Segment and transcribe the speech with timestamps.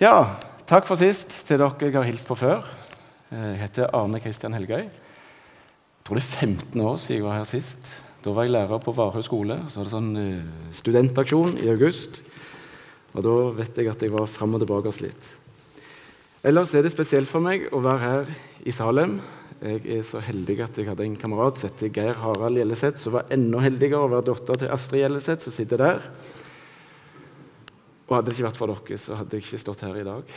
[0.00, 2.62] Ja, takk for sist til dere jeg har hilst på før.
[3.28, 4.86] Jeg heter Arne Kristian Helgøy.
[4.86, 7.90] Jeg tror det er 15 år siden jeg var her sist.
[8.24, 9.58] Da var jeg lærer på Varhaug skole.
[9.68, 12.22] Så var det sånn eh, studentaksjon i august.
[13.12, 15.30] Og da vet jeg at jeg var fram og tilbake litt.
[16.48, 19.18] Ellers er det spesielt for meg å være her i Salem.
[19.60, 23.18] Jeg er så heldig at jeg hadde en kamerat som heter Geir Harald Gjelleseth, som
[23.18, 26.06] var enda heldigere å være datter til Astrid Gjelleseth, som sitter der.
[28.10, 30.32] Og hadde det ikke vært for dere, så hadde jeg ikke stått her i dag.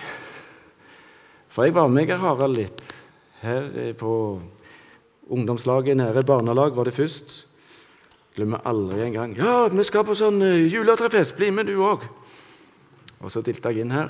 [1.50, 2.84] For jeg var med Harald litt.
[3.42, 4.11] Her på
[5.34, 7.33] ungdomslaget nede, barnelag, var det først.
[8.38, 9.33] Glemmer aldri en gang.
[9.38, 11.36] 'Ja, vi skal på sånn uh, juletrefest.
[11.38, 12.06] Bli med, du òg.'
[13.21, 14.10] Og så dilta jeg inn her.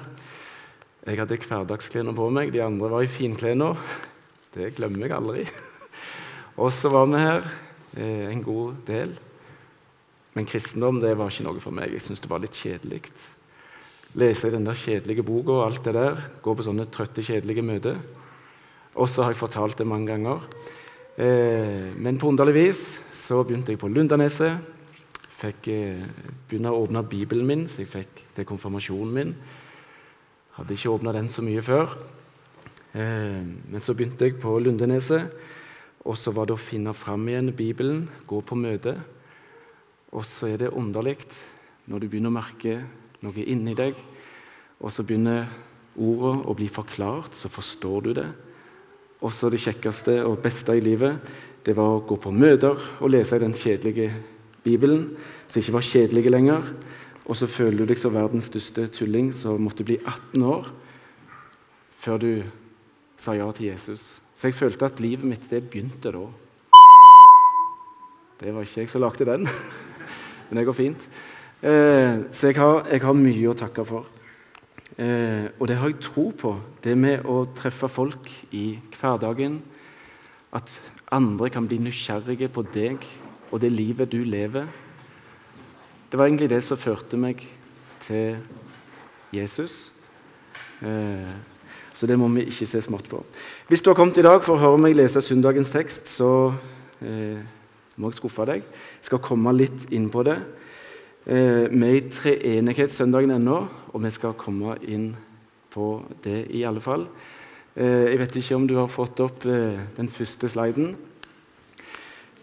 [1.06, 3.76] Jeg hadde hverdagsklærne på meg, de andre var i finklærne.
[4.56, 5.44] Det glemmer jeg aldri.
[6.62, 7.48] Og så var vi her
[7.98, 9.12] eh, en god del.
[10.34, 11.92] Men kristendom det var ikke noe for meg.
[11.92, 13.04] Jeg syntes det var litt kjedelig
[14.20, 16.22] lese i den der kjedelige boka og alt det der.
[16.44, 17.98] Gå på sånne trøtte, kjedelige møter.
[18.94, 20.44] Og så har jeg fortalt det mange ganger.
[21.18, 22.84] Eh, men på underlig vis
[23.18, 24.62] så begynte jeg på Lundaneset.
[25.40, 26.06] Fikk eh,
[26.50, 29.34] begynne å åpne Bibelen min, så jeg fikk til konfirmasjonen min.
[30.58, 31.98] Hadde ikke åpna den så mye før.
[32.94, 35.34] Eh, men så begynte jeg på Lundeneset,
[36.06, 39.00] og så var det å finne fram igjen Bibelen, gå på møte.
[40.14, 41.18] Og så er det underlig
[41.90, 42.84] når du begynner å merke
[43.24, 43.96] noe inni deg,
[44.84, 45.48] og så begynner
[45.96, 48.30] ordene å bli forklart, så forstår du det.
[49.24, 51.20] Og så det kjekkeste og beste i livet,
[51.64, 54.10] det var å gå på møter og lese i den kjedelige
[54.64, 55.14] Bibelen,
[55.48, 56.74] som ikke var kjedelig lenger.
[57.24, 60.72] Og så føler du deg som verdens største tulling som måtte bli 18 år
[62.04, 62.32] før du
[63.16, 64.20] sa ja til Jesus.
[64.36, 66.26] Så jeg følte at livet mitt det begynte da.
[68.42, 69.48] Det var ikke jeg som lagde den,
[70.50, 71.08] men det går fint.
[71.64, 74.08] Eh, så jeg har, jeg har, mye å takke for.
[75.00, 76.58] Eh, og det har jeg tro på.
[76.84, 78.66] Det med å treffe folk i
[78.98, 79.62] hverdagen.
[80.52, 80.68] At
[81.16, 83.06] andre kan bli nysgjerrige på deg
[83.50, 84.68] og det livet du lever.
[86.12, 87.46] Det var egentlig det som førte meg
[88.04, 88.36] til
[89.32, 89.94] Jesus.
[90.84, 91.32] Eh,
[91.96, 93.22] så det må vi ikke se smått på.
[93.70, 96.52] Hvis du har kommet i dag for å høre meg lese søndagens tekst, så
[97.00, 97.40] eh,
[97.96, 98.68] må jeg skuffe deg.
[99.00, 100.42] Jeg skal komme litt inn på det.
[101.24, 103.62] Eh, vi er i treenighetssøndagen ennå,
[103.96, 105.14] og vi skal komme inn
[105.72, 107.06] på det i alle fall.
[107.76, 110.96] Eh, jeg vet ikke om du har fått opp eh, den første sliden.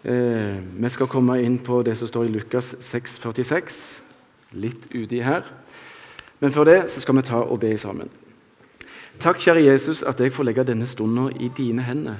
[0.01, 3.75] Vi skal komme inn på det som står i Lukas 6,46,
[4.57, 5.45] litt uti her.
[6.39, 8.09] Men før det så skal vi ta og be sammen.
[9.21, 12.17] Takk, kjære Jesus, at jeg får legge denne stunden i dine hender.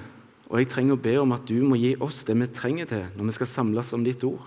[0.53, 3.07] Og jeg trenger å be om at du må gi oss det vi trenger til
[3.17, 4.45] når vi skal samles om ditt ord.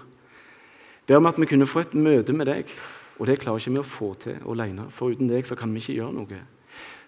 [1.07, 2.71] Ber om at vi kunne få et møte med deg,
[3.19, 4.89] og det klarer ikke vi å få til alene.
[4.91, 6.43] For uten deg så kan vi ikke gjøre noe.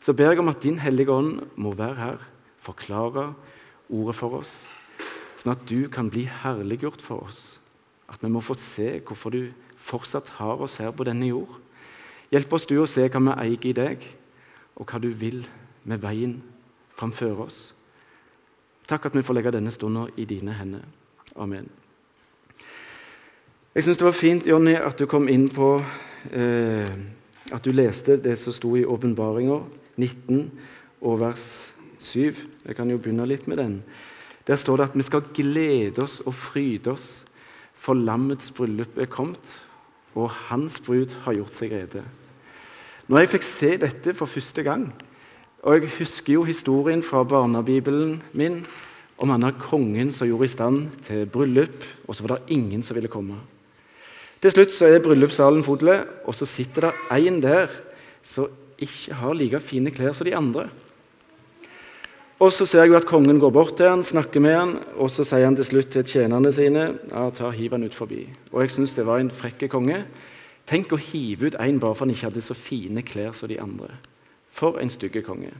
[0.00, 2.24] Så ber jeg om at Din Hellige Ånd må være her,
[2.60, 3.30] forklare
[3.88, 4.66] ordet for oss,
[5.38, 7.60] sånn at du kan bli herliggjort for oss.
[8.10, 9.40] At vi må få se hvorfor du
[9.86, 11.56] fortsatt har oss her på denne jord.
[12.34, 14.06] Hjelp oss du å se hva vi eier i deg,
[14.76, 15.44] og hva du vil
[15.86, 16.36] med veien
[16.98, 17.60] framfor oss.
[18.86, 20.86] Takk at vi får legge denne stunden i dine hender.
[21.34, 21.70] Amen.
[23.76, 25.74] Jeg syns det var fint Jonny, at du kom inn på
[26.32, 26.92] eh,
[27.52, 29.66] at du leste det som sto i Åpenbaringer
[30.00, 30.38] 19
[31.04, 31.42] og vers
[32.00, 32.38] 7.
[32.64, 33.74] Jeg kan jo begynne litt med den.
[34.48, 37.26] Der står det at vi skal glede oss og fryde oss,
[37.76, 39.44] for lammets bryllup er kommet,
[40.16, 42.00] og hans brud har gjort seg rede.
[43.12, 44.86] Når jeg fikk se dette for første gang,
[45.60, 48.62] og jeg husker jo historien fra barnebibelen min
[49.20, 52.80] om han er kongen som gjorde i stand til bryllup, og så var det ingen
[52.80, 53.36] som ville komme.
[54.42, 55.88] Til slutt så er bryllupssalen full,
[56.24, 57.72] og så sitter det en der
[58.26, 60.68] som ikke har like fine klær som de andre.
[62.38, 65.08] Og Så ser jeg jo at kongen går bort til han, snakker med han, og
[65.10, 68.26] så sier han til slutt til tjenerne sine ja, ta hiv han ut forbi.
[68.52, 70.02] Og Jeg syns det var en frekke konge.
[70.68, 73.56] Tenk å hive ut en bare for han ikke hadde så fine klær som de
[73.60, 73.88] andre.
[74.52, 75.54] For en stygge konge.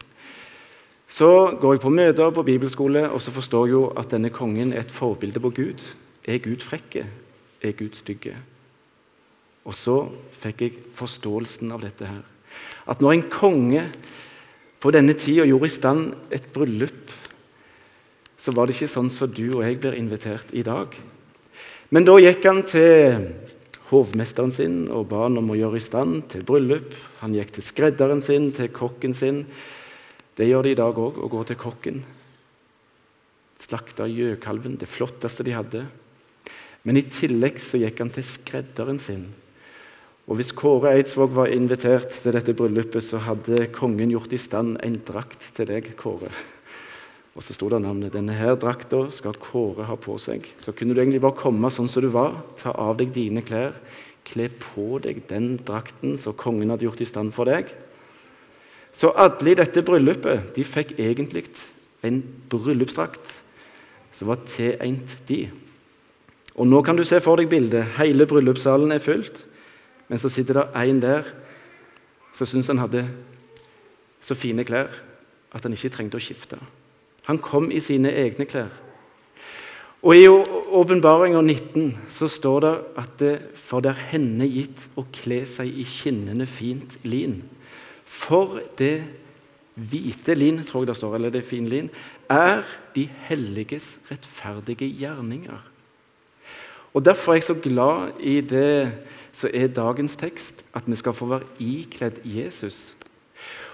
[1.09, 4.75] Så går jeg på møter på bibelskole, og så forstår jeg jo at denne kongen
[4.75, 5.87] er et forbilde på Gud.
[6.27, 7.07] Er Gud frekke?
[7.63, 8.37] Er Gud stygge?
[9.67, 9.97] Og så
[10.39, 12.23] fikk jeg forståelsen av dette her.
[12.87, 13.83] At når en konge
[14.83, 17.11] på denne tida gjorde i stand et bryllup,
[18.39, 20.93] så var det ikke sånn som du og jeg blir invitert i dag.
[21.91, 23.25] Men da gikk han til
[23.91, 26.95] hovmesteren sin og ba han om å gjøre i stand til bryllup.
[27.23, 29.45] Han gikk til skredderen sin, til kokken sin.
[30.39, 32.03] Det gjør de i dag òg, å gå til kokken.
[33.63, 35.83] Slakta gjøkalven, det flotteste de hadde.
[36.87, 39.27] Men i tillegg så gikk han til skredderen sin
[40.27, 44.75] Og Hvis Kåre Eidsvåg var invitert til dette bryllupet, så hadde kongen gjort i stand
[44.83, 46.33] en drakt til deg, Kåre.
[47.37, 48.15] Og så sto det navnet.
[48.17, 50.49] Denne her drakta skal Kåre ha på seg.
[50.59, 53.77] Så kunne du egentlig bare komme sånn som du var, ta av deg dine klær,
[54.27, 57.71] kle på deg den drakten som kongen hadde gjort i stand for deg.
[58.97, 61.45] Så alle i dette bryllupet de fikk egentlig
[62.03, 62.19] en
[62.51, 63.37] bryllupsdrakt
[64.17, 65.45] som var tilegnet de.
[66.57, 67.95] Og nå kan du se for deg bildet.
[68.01, 69.45] Hele bryllupssalen er fylt.
[70.09, 71.31] Men så sitter det en der
[72.37, 73.07] som syns han hadde
[74.21, 74.93] så fine klær
[75.55, 76.59] at han ikke trengte å skifte.
[77.27, 78.71] Han kom i sine egne klær.
[80.07, 85.07] Og I åpenbaringa 19 så står det at det for det er henne gitt å
[85.15, 87.41] kle seg i skinnende fint lin.
[88.07, 89.01] For det
[89.77, 91.89] hvite lin, tror jeg det står, eller det fine lin,
[92.31, 92.63] er
[92.95, 95.59] de helliges rettferdige gjerninger.
[96.97, 98.93] Og Derfor er jeg så glad i det
[99.37, 102.95] som er dagens tekst, at vi skal få være ikledd Jesus.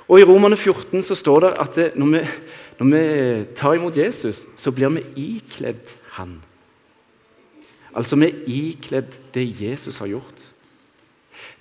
[0.09, 2.23] Og I Romane 14 så står det at det, når, vi,
[2.79, 6.41] når, vi, tar imot Jesus, så blir vi ikledd Han.
[7.95, 10.49] Altså vi er ikledd det Jesus har gjort.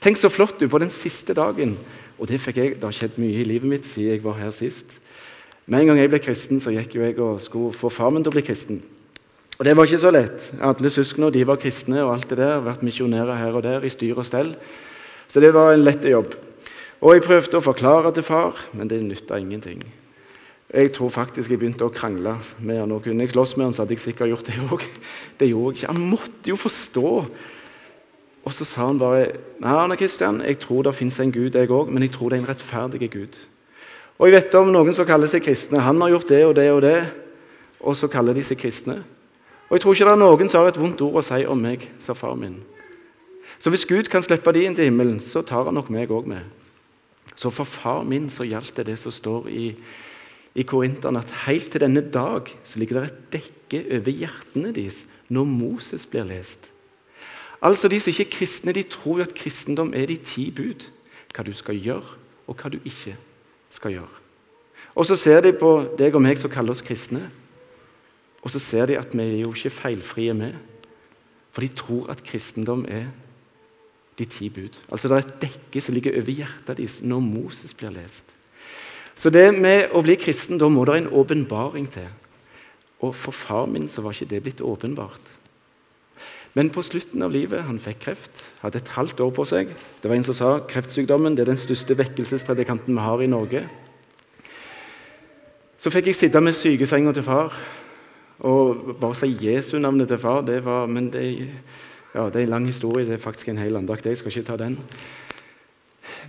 [0.01, 1.77] Tenk så flott du på den siste dagen.
[2.17, 4.99] Og Det jeg, det har skjedd mye i livet mitt siden jeg var her sist.
[5.65, 8.23] Med en gang jeg ble kristen, så gikk jo jeg og skulle få far min
[8.23, 8.81] til å bli kristen.
[9.61, 10.45] Og Det var ikke så lett.
[10.57, 13.91] Alle søsknene de var kristne og alt det der, vært misjonærer her og der i
[13.93, 14.55] styr og stell.
[15.29, 16.33] Så det var en lett jobb.
[16.97, 19.83] Og Jeg prøvde å forklare til far, men det nytta ingenting.
[20.73, 22.91] Jeg tror faktisk jeg begynte å krangle med han.
[22.91, 24.87] Og kunne jeg slåss med han, så hadde jeg sikkert gjort det òg.
[25.39, 25.93] Det gjorde jeg ikke.
[25.93, 27.13] Han måtte jo forstå.
[28.41, 29.29] Og så sa han bare
[29.61, 32.39] Nei, Arne Kristian, jeg tror det fins en Gud, jeg òg, men jeg tror det
[32.39, 33.37] er en rettferdig Gud.
[34.17, 35.85] Og jeg vet om noen som kaller seg kristne.
[35.85, 36.99] Han har gjort det og det og det,
[37.77, 39.03] og så kaller de seg kristne.
[39.71, 41.61] Og jeg tror ikke det er noen som har et vondt ord å si om
[41.63, 42.57] meg, sa far min.
[43.55, 46.27] Så hvis Gud kan slippe de inn til himmelen, så tar han nok meg òg
[46.27, 46.43] med.
[47.39, 49.69] Så for far min så gjaldt det det som står i,
[50.59, 55.05] i Korinteren, at helt til denne dag så ligger det et dekke over hjertene deres
[55.31, 56.67] når Moses blir lest.
[57.63, 60.89] Altså De som ikke er kristne, de tror at kristendom er de ti bud.
[61.31, 63.15] Hva du skal gjøre, og hva du ikke
[63.71, 64.17] skal gjøre.
[64.99, 67.29] Og Så ser de på deg og meg som kaller oss kristne,
[68.41, 70.53] og så ser de at vi er jo ikke feilfrie med.
[71.51, 73.11] For de tror at kristendom er
[74.17, 74.79] de ti bud.
[74.91, 78.25] Altså Det er et dekke som ligger over hjertet deres når Moses blir lest.
[79.15, 82.07] Så det med å bli kristen, da må det en åpenbaring til.
[83.01, 85.37] Og for far min så var ikke det blitt åpenbart.
[86.53, 89.69] Men på slutten av livet han fikk kreft, hadde et halvt år på seg.
[90.01, 93.63] Det var en som sa kreftsykdommen det er den største vekkelsespredikanten vi har i Norge.
[95.79, 97.55] Så fikk jeg sitte med sykesenga til far
[98.41, 100.41] og bare si Jesu-navnet til far.
[100.41, 101.49] det var, men det
[102.15, 103.05] ja, det er en lang historie.
[103.05, 104.05] Det er faktisk en hel andakt.
[104.05, 104.79] Jeg skal ikke ta den.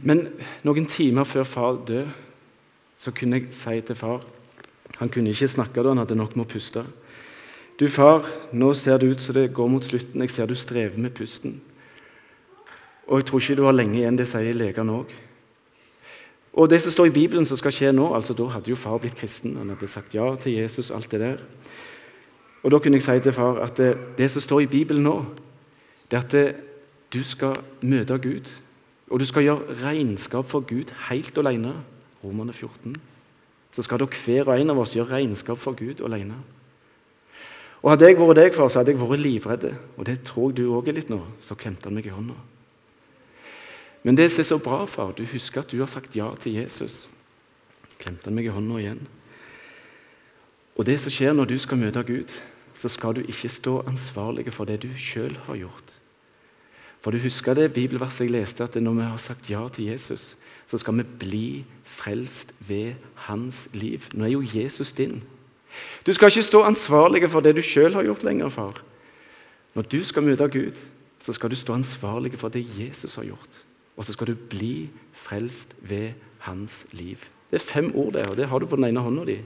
[0.02, 0.28] Men
[0.62, 2.10] noen timer før far døde,
[2.96, 4.22] så kunne jeg si til far
[4.98, 6.84] Han kunne ikke snakke da, han hadde nok med å puste.
[7.80, 10.20] Du, far, nå ser det ut som det går mot slutten.
[10.20, 11.60] Jeg ser du strever med pusten.
[13.08, 14.18] Og jeg tror ikke du har lenge igjen.
[14.20, 15.14] Det sier legene òg.
[16.52, 19.00] Og det som står i Bibelen som skal skje nå altså Da hadde jo far
[19.00, 19.56] blitt kristen.
[19.56, 21.40] Han hadde sagt ja til Jesus, alt det der.
[22.62, 25.24] Og Da kunne jeg si til far at det, det som står i Bibelen nå,
[26.10, 26.56] det er at
[27.12, 28.52] du skal møte Gud,
[29.10, 31.74] og du skal gjøre regnskap for Gud helt alene.
[32.24, 32.94] Romerne 14.
[33.72, 36.38] Så skal dere hver og en av oss gjøre regnskap for Gud alene.
[37.82, 39.64] Og Hadde jeg vært deg, far, så hadde jeg vært livredd.
[39.96, 41.18] Og det tror jeg du òg er litt nå.
[41.42, 42.36] Så klemte han meg i hånda.
[44.02, 46.60] Men det som er så bra, far, du husker at du har sagt ja til
[46.60, 47.08] Jesus.
[47.98, 49.02] Klemte han meg i hånda igjen.
[50.78, 52.30] Og det som skjer når du skal møte Gud,
[52.82, 55.92] så skal du ikke stå ansvarlig for det du sjøl har gjort.
[57.02, 60.36] For du husker det bibelverset jeg leste, at når vi har sagt ja til Jesus,
[60.66, 61.46] så skal vi bli
[61.84, 62.94] frelst ved
[63.28, 64.02] hans liv.
[64.14, 65.22] Nå er jo Jesus din.
[66.06, 68.82] Du skal ikke stå ansvarlig for det du sjøl har gjort lenger, far.
[69.74, 70.78] Når du skal møte Gud,
[71.20, 73.62] så skal du stå ansvarlig for det Jesus har gjort.
[73.96, 77.16] Og så skal du bli frelst ved hans liv.
[77.50, 79.38] Det er fem ord der, og det har du på den ene hånda di.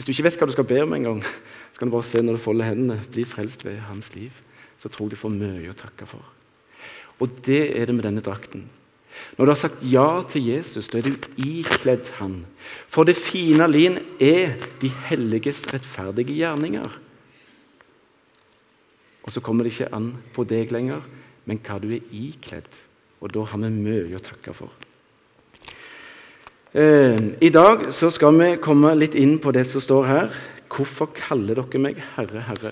[0.00, 2.22] Hvis du ikke vet hva du skal be om engang, så kan du bare se
[2.24, 3.02] når du folder hendene.
[3.12, 4.32] Bli frelst ved hans liv.
[4.80, 6.24] Så tror jeg du får mye å takke for.
[7.20, 8.64] Og det er det med denne drakten.
[9.36, 12.46] Når du har sagt ja til Jesus, da er du ikledd han.
[12.88, 16.96] For det fine lin er de helliges rettferdige gjerninger.
[19.20, 21.04] Og så kommer det ikke an på deg lenger,
[21.44, 22.72] men hva du er ikledd.
[23.20, 24.72] Og da har vi mye å takke for.
[26.70, 30.36] Eh, I dag så skal vi komme litt inn på det som står her.
[30.70, 32.70] Hvorfor kaller dere meg Herre, Herre?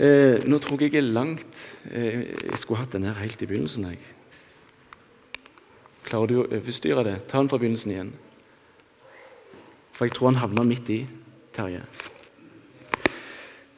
[0.00, 1.60] Eh, nå tror jeg jeg er langt
[1.92, 3.84] eh, Jeg skulle hatt den her helt i begynnelsen.
[3.84, 4.00] jeg.
[6.08, 7.16] Klarer du å overstyre det?
[7.28, 8.14] Ta den fra begynnelsen igjen.
[9.92, 11.00] For jeg tror han havna midt i,
[11.52, 11.84] Terje.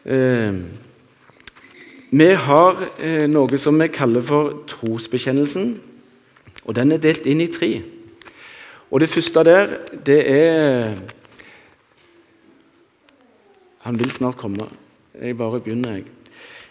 [0.06, 0.62] Eh,
[2.14, 5.80] vi har eh, noe som vi kaller for trosbekjennelsen.
[6.66, 7.97] Og den er delt inn i tre.
[8.90, 9.76] Og det første der,
[10.06, 10.96] det er
[13.78, 14.66] Han vil snart komme.
[15.20, 16.04] Jeg bare begynner, jeg.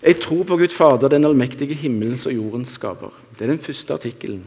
[0.04, 3.10] Jeg tror på Gud Fader, den allmektige himmelens og jordens skaper.
[3.40, 4.46] Det er den første artikkelen.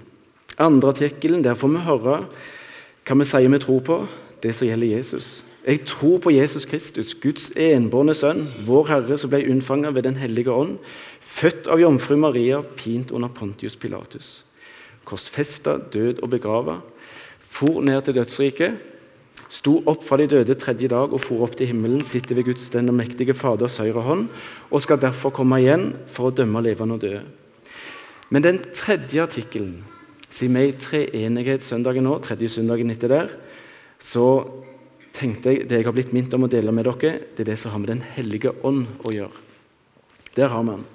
[0.59, 2.19] Andre artikkelen, der får vi høre
[3.07, 3.97] hva vi sier vi tror på,
[4.43, 5.45] det som gjelder Jesus.
[5.67, 10.17] Jeg tror på Jesus Kristus, Guds enbårne sønn, vår Herre, som ble unnfanget ved Den
[10.17, 10.79] hellige ånd,
[11.21, 14.45] født av jomfru Maria, pint under Pontius Pilatus.
[15.05, 16.79] Korsfesta, død og begrava,
[17.50, 18.78] for ned til dødsriket,
[19.50, 22.71] sto opp fra de døde tredje dag og for opp til himmelen, sitter ved Guds
[22.71, 24.28] den mektige Faders høyre hånd,
[24.71, 27.25] og skal derfor komme igjen for å dømme levende og døde.
[28.30, 29.80] Men den tredje artikkelen,
[30.30, 33.33] siden vi er i treenighetssøndagen nå, tredje søndagen etter der,
[33.99, 34.26] så
[35.16, 37.59] tenkte jeg det jeg har blitt minnet om å dele med dere, det er det
[37.59, 39.47] som har med Den hellige ånd å gjøre.
[40.37, 40.87] Der har vi den.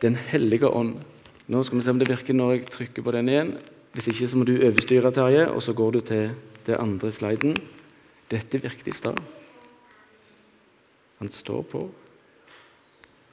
[0.00, 0.96] Den hellige ånd.
[1.52, 3.52] Nå skal vi se om det virker når jeg trykker på den igjen.
[3.92, 6.30] Hvis ikke så må du overstyre, Terje, og så går du til
[6.66, 7.56] det andre sliden.
[8.30, 9.18] Dette virket i stad.
[11.18, 11.82] Han står på.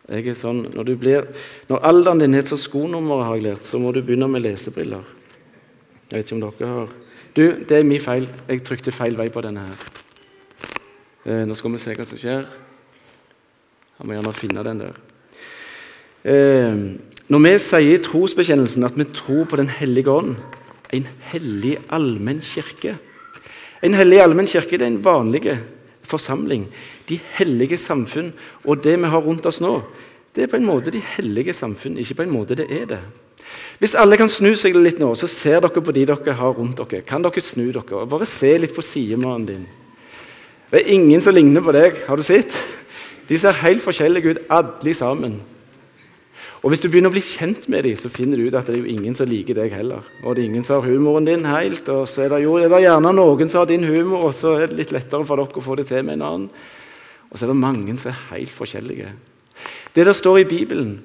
[0.10, 1.28] Jeg er sånn, når, du blir,
[1.70, 4.42] når alderen din er et så skonummer, har jeg lært, så må du begynne med
[4.42, 5.06] lesebriller.
[6.10, 6.98] Jeg vet ikke om dere har
[7.38, 8.26] Du, det er min feil.
[8.50, 9.84] Jeg trykte feil vei på denne her.
[11.30, 12.48] Eh, nå skal vi se hva som skjer.
[14.00, 14.98] Han må gjerne finne den der.
[16.26, 16.76] Eh,
[17.30, 20.36] når vi sier i trosbekjennelsen at vi tror på Den hellige ånd,
[20.92, 22.98] en hellig allmenn kirke
[23.84, 25.58] En hellig allmenn kirke det er en vanlig
[26.04, 26.68] forsamling.
[27.08, 28.34] De hellige samfunn.
[28.66, 29.82] Og det vi har rundt oss nå,
[30.36, 33.00] det er på en måte de hellige samfunn, ikke på en måte det er det.
[33.80, 36.82] Hvis alle kan snu seg litt nå, så ser dere på de dere har rundt
[36.82, 37.02] dere.
[37.08, 38.04] Kan dere snu dere?
[38.10, 39.64] Bare se litt på sidemannen din.
[40.70, 42.04] Det er ingen som ligner på deg.
[42.08, 42.54] Har du sett?
[43.30, 45.40] De ser helt forskjellige ut, alle sammen.
[46.60, 48.76] Og Hvis du begynner å bli kjent med dem, så finner du ut at det
[48.76, 50.04] er jo ingen som liker deg heller.
[50.26, 52.74] Og det er ingen som har humoren din helt, og så er det jo er
[52.84, 55.64] gjerne noen som har din humor, og så er det litt lettere for dere å
[55.64, 56.50] få det til med en annen.
[57.30, 59.14] Og så er det mange som er helt forskjellige.
[59.96, 60.98] Det der står i Bibelen,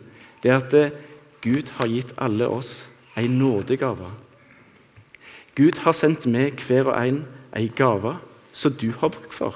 [0.43, 0.97] det er at eh,
[1.45, 4.11] Gud har gitt alle oss en nådegave.
[5.55, 7.23] Gud har sendt med hver og en
[7.55, 8.17] en gave
[8.53, 9.55] som du har bruk for.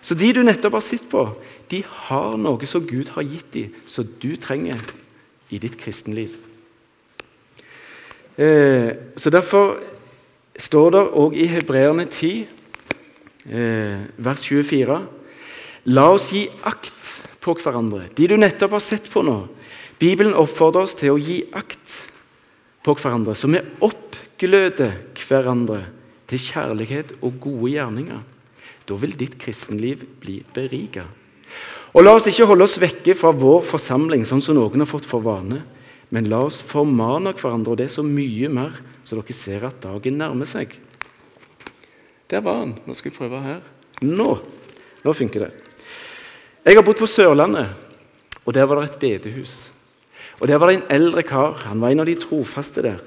[0.00, 1.24] Så de du nettopp har sett på,
[1.70, 4.78] de har noe som Gud har gitt dem, som du trenger
[5.50, 6.36] i ditt kristenliv.
[8.36, 9.78] Eh, så Derfor
[10.58, 12.46] står det òg i Hebreerne 10,
[13.48, 15.00] eh, vers 24
[15.86, 16.92] La oss gi akt
[17.40, 19.46] på hverandre, de du nettopp har sett på nå.
[20.00, 22.00] Bibelen oppfordrer oss til å gi akt
[22.82, 25.84] på hverandre, så vi oppgløder hverandre
[26.26, 28.24] til kjærlighet og gode gjerninger.
[28.86, 31.06] Da vil ditt kristenliv bli berika.
[31.96, 35.08] Og la oss ikke holde oss vekke fra vår forsamling, sånn som noen har fått
[35.08, 35.62] for vane.
[36.12, 39.80] Men la oss formane hverandre, og det er så mye mer, så dere ser at
[39.80, 40.74] dagen nærmer seg.
[42.28, 42.74] Der var han.
[42.84, 43.64] Nå skal jeg prøve her.
[44.04, 44.28] Nå!
[45.06, 45.50] Nå funker det.
[46.66, 47.72] Jeg har bodd på Sørlandet,
[48.44, 49.56] og der var det et bedehus.
[50.36, 51.62] Og Der var det en eldre kar.
[51.64, 52.98] Han var en av de trofaste der.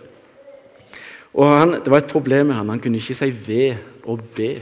[1.34, 2.70] Og han, Det var et problem med han.
[2.70, 4.58] Han kunne ikke si V og B.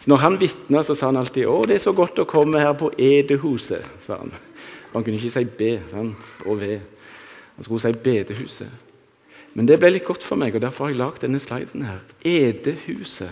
[0.00, 2.72] Så når han vitna, sa han alltid 'Å, det er så godt å komme her
[2.72, 3.84] på Edehuset'.
[4.00, 4.32] sa Han
[4.92, 6.16] Han kunne ikke si B sant?
[6.46, 6.80] og V.
[7.56, 8.70] Han skulle si Bedehuset.
[9.54, 12.00] Men det ble litt godt for meg, og derfor har jeg lagd denne sliden her.
[12.24, 13.30] Edehuset.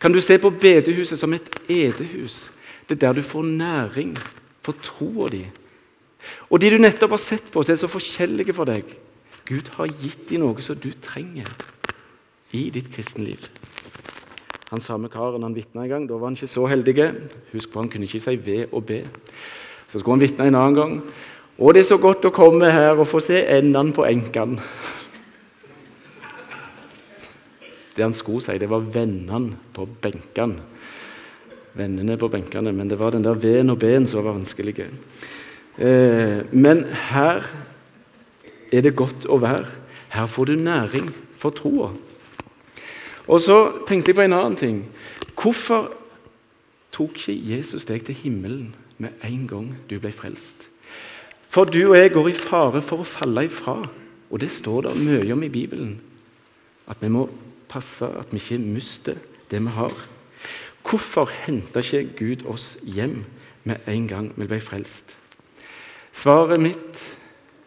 [0.00, 2.50] Kan du se på bedehuset som et edehus?
[2.88, 4.16] Det er der du får næring
[4.62, 5.46] for troa di.
[6.50, 8.84] Og de du nettopp har sett på, som er så forskjellige for deg
[9.48, 11.48] Gud har gitt dem noe som du trenger
[12.52, 13.48] i ditt kristenliv.
[14.68, 16.06] Han samme karen han vitna en gang.
[16.08, 16.96] Da var han ikke så heldig.
[17.54, 19.00] Husk på, han kunne ikke si V og B.
[19.88, 20.96] Så skulle han vitne en annen gang.
[21.58, 24.60] Og det er så godt å komme her og få se endene på enkene.
[27.96, 30.60] Det han skulle si, det var vennene på benkene.
[31.78, 34.86] Vennene på benkene, Men det var den der V-en og B-en som var vanskelig.
[35.78, 37.42] Eh, men her
[38.72, 39.66] er det godt å være.
[40.08, 41.90] Her får du næring for troa.
[43.28, 44.82] Og så tenkte jeg på en annen ting.
[45.36, 45.92] Hvorfor
[46.92, 50.68] tok ikke Jesus deg til himmelen med en gang du ble frelst?
[51.48, 53.78] For du og jeg går i fare for å falle ifra,
[54.28, 55.98] og det står det mye om i Bibelen.
[56.88, 57.28] At vi må
[57.68, 59.20] passe at vi ikke mister
[59.50, 59.94] det vi har.
[60.88, 63.24] Hvorfor henta ikke Gud oss hjem
[63.64, 65.12] med en gang vi ble frelst?
[66.12, 67.02] Svaret mitt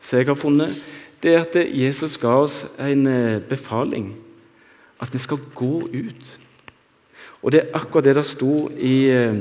[0.01, 0.73] som jeg har funnet,
[1.21, 4.15] det er at Jesus ga oss en eh, befaling.
[5.01, 6.39] At vi skal gå ut.
[7.41, 9.35] Og det er akkurat det det sto i, eh,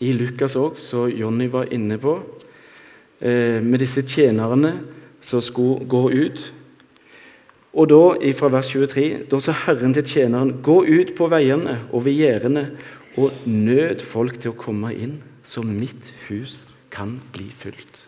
[0.00, 2.20] i Lukas òg, som Jonny var inne på,
[3.20, 4.80] eh, med disse tjenerne
[5.20, 6.52] som skulle gå ut.
[7.74, 12.04] Og da, fra vers 23, da sa Herren til tjeneren.: Gå ut på veiene og
[12.04, 12.70] ved gjerdene
[13.16, 18.05] og nød folk til å komme inn, så mitt hus kan bli fylt.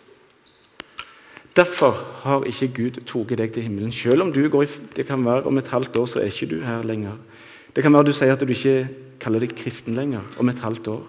[1.59, 3.91] Derfor har ikke Gud tatt deg til himmelen.
[3.93, 6.47] Selv om du går i, det kan være om et halvt år, så er ikke
[6.53, 7.17] du her lenger.
[7.75, 8.87] Det kan være du sier at du ikke
[9.19, 11.03] kaller deg kristen lenger om et halvt år.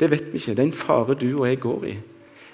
[0.00, 0.56] Det vet vi ikke.
[0.56, 1.94] Det er en fare du og jeg går i.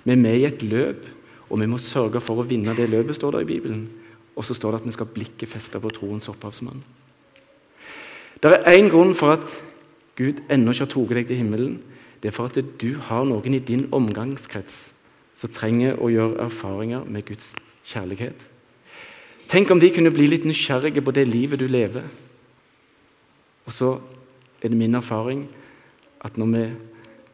[0.04, 1.06] Vi er med i et løp,
[1.48, 3.88] og vi må sørge for å vinne det løpet, står det i Bibelen.
[4.36, 6.84] Og så står det at vi skal blikket festet på troens opphavsmann.
[8.42, 9.48] Det er én grunn for at
[10.20, 11.80] Gud ennå ikke har tatt deg til himmelen.
[12.20, 14.97] Det er for at du har noen i din omgangskrets
[15.38, 17.52] som trenger å gjøre erfaringer med Guds
[17.86, 18.40] kjærlighet.
[19.48, 22.04] Tenk om de kunne bli litt nysgjerrige på det livet du lever.
[23.68, 23.94] Og så
[24.60, 25.46] er det min erfaring
[26.24, 26.64] at når vi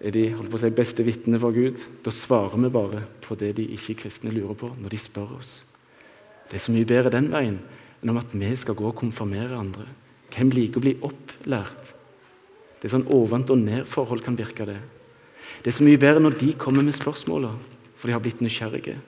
[0.04, 3.38] er de holdt på å si, beste vitnene for Gud, da svarer vi bare på
[3.40, 5.62] det de ikke-kristne lurer på når de spør oss.
[6.50, 7.58] Det er så mye bedre den veien
[8.02, 9.88] enn om at vi skal gå og konfirmere andre.
[10.34, 11.94] Hvem liker å bli opplært?
[12.78, 14.80] Det er sånn ovent og ned-forhold kan virke det.
[15.64, 17.54] Det er så mye bedre når de kommer med spørsmåla
[18.04, 18.98] for de har blitt nysgjerrige.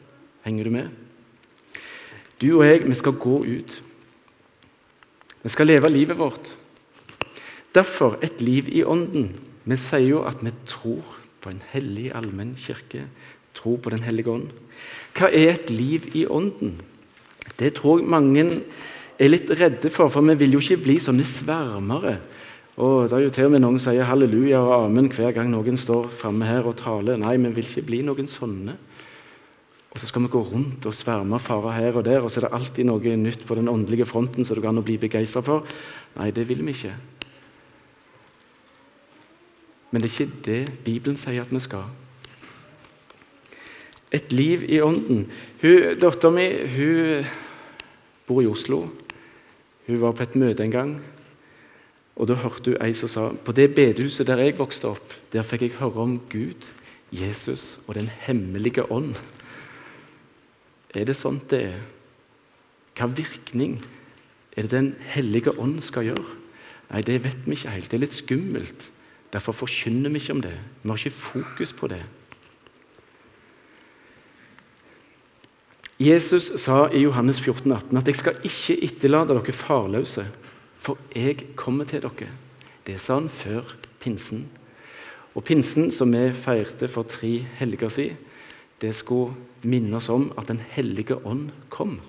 [0.41, 0.87] Henger du med?
[2.41, 3.75] Du og jeg, vi skal gå ut.
[5.43, 6.55] Vi skal leve livet vårt.
[7.77, 9.35] Derfor et liv i Ånden.
[9.69, 11.05] Vi sier jo at vi tror
[11.45, 13.05] på en hellig allmenn kirke.
[13.53, 14.49] Tror på Den hellige ånd.
[15.13, 16.79] Hva er et liv i Ånden?
[17.61, 18.47] Det tror jeg mange
[19.21, 22.17] er litt redde for, for vi vil jo ikke bli sånne svermere.
[22.77, 25.79] Og Det er jo til og med noen sier halleluja og amen hver gang noen
[25.81, 27.17] står framme her og taler.
[27.17, 28.75] Nei, vi vil ikke bli noen sånne.
[29.97, 32.45] Og så skal vi gå rundt og sverme farer her og der, og så er
[32.45, 35.41] det alltid noe nytt på den åndelige fronten som det går an å bli begeistra
[35.41, 35.65] for.
[36.19, 36.93] Nei, det vil vi ikke.
[39.91, 41.89] Men det er ikke det Bibelen sier at vi skal.
[44.13, 45.25] Et liv i ånden.
[45.97, 46.45] Dattera mi
[48.29, 48.85] bor i Oslo.
[49.87, 50.99] Hun var på et møte en gang.
[52.17, 55.45] Og Da hørte hun ei som sa på det bedehuset der jeg vokste opp, der
[55.45, 56.65] fikk jeg høre om Gud,
[57.13, 59.15] Jesus og Den hemmelige ånd.
[60.95, 61.81] Er det sånn det er?
[62.97, 63.83] Hva virkning
[64.57, 66.27] er det Den hellige ånd skal gjøre?
[66.91, 67.91] Nei, Det vet vi ikke helt.
[67.91, 68.91] Det er litt skummelt.
[69.33, 70.55] Derfor forkynner vi ikke om det.
[70.83, 72.03] Vi har ikke fokus på det.
[75.99, 80.27] Jesus sa i Johannes 14, 18 at 'jeg skal ikke etterlate dere farløse,
[80.87, 82.31] for jeg kommer til dere'.
[82.87, 84.47] Det sa han før pinsen.
[85.37, 88.17] Og Pinsen, som vi feirte for tre helger siden,
[88.81, 92.01] det skulle minne oss om at Den hellige ånd kom.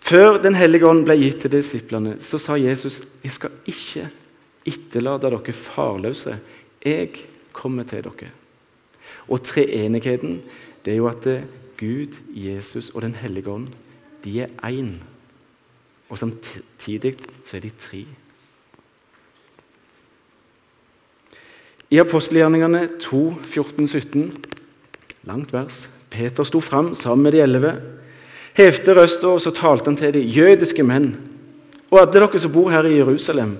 [0.00, 4.10] Før Den hellige ånd ble gitt til disiplene, så sa Jesus jeg skal ikke
[4.66, 6.38] etterlate dere farløse.
[6.84, 7.08] Jeg
[7.52, 8.30] kommer til dere.
[9.28, 10.42] Og treenigheten
[10.84, 11.44] det er jo at
[11.78, 13.68] Gud, Jesus og Den hellige ånd
[14.24, 15.11] de er én.
[16.12, 18.02] Og samtidig så er de tre.
[21.92, 24.26] I apostelgjerningene 2, 14, 17
[25.28, 25.86] Langt vers.
[26.10, 27.76] Peter sto fram sammen med de elleve,
[28.58, 31.12] hevte røsta, og så talte han til de jødiske menn.
[31.92, 33.54] Og alle dere som bor her i Jerusalem,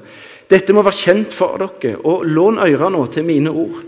[0.50, 3.78] dette må være kjent for dere, og lån øra nå til mine ord.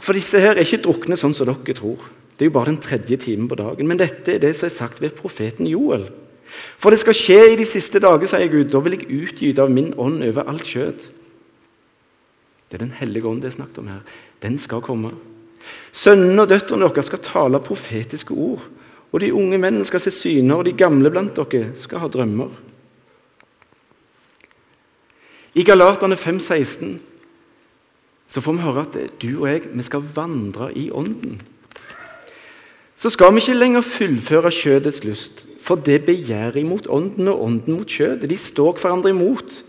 [0.00, 2.00] For disse her er ikke drukne sånn som dere tror.
[2.34, 3.86] Det er jo bare den tredje timen på dagen.
[3.86, 6.08] Men dette er det som er sagt ved profeten Joel.
[6.78, 8.70] For det skal skje i de siste dager, sier Gud.
[8.72, 11.06] Da vil jeg utgyte av min ånd over alt kjød.
[12.68, 14.02] Det er Den hellige ånd det er snakket om her.
[14.42, 15.12] Den skal komme.
[15.92, 18.64] Sønnene og døtrene deres skal tale profetiske ord.
[19.12, 22.50] Og de unge mennene skal se syner, og de gamle blant dere skal ha drømmer.
[25.54, 26.96] I Galaterne 5,16
[28.28, 31.38] så får vi høre at du og jeg vi skal vandre i Ånden.
[32.96, 37.78] Så skal vi ikke lenger fullføre kjødets lyst, for det begjærer imot Ånden og Ånden
[37.78, 38.28] mot kjødet.
[38.28, 39.62] De står hverandre imot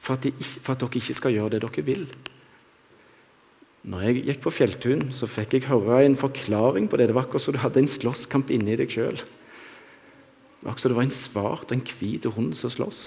[0.00, 2.06] for at, de, for at dere ikke skal gjøre det dere vil.
[3.84, 7.10] Når jeg gikk på fjelltun, så fikk jeg høre en forklaring på det.
[7.10, 9.20] Det var akkurat som du hadde en slåsskamp inni deg sjøl.
[9.20, 13.04] Det var akkurat som det var en svart og en hvit hund som slåss.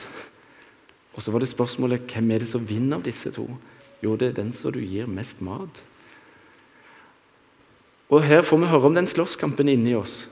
[1.18, 3.48] Og så var det spørsmålet hvem er det som vinner av disse to.
[4.06, 5.82] Jo, det er den som du gir mest mat.
[8.14, 10.28] Og her får vi høre om den slåsskampen inni oss.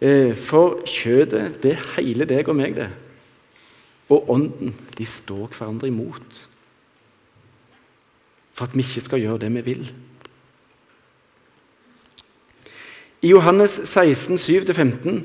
[0.00, 2.90] Eh, for kjødet, det er hele deg og meg, det.
[4.08, 6.44] Og ånden, de står hverandre imot
[8.58, 9.84] for at vi ikke skal gjøre det vi vil.
[13.22, 15.20] I Johannes 16, 7-15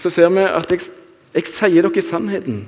[0.00, 0.84] så ser vi at jeg,
[1.34, 2.60] jeg sier dere sannheten.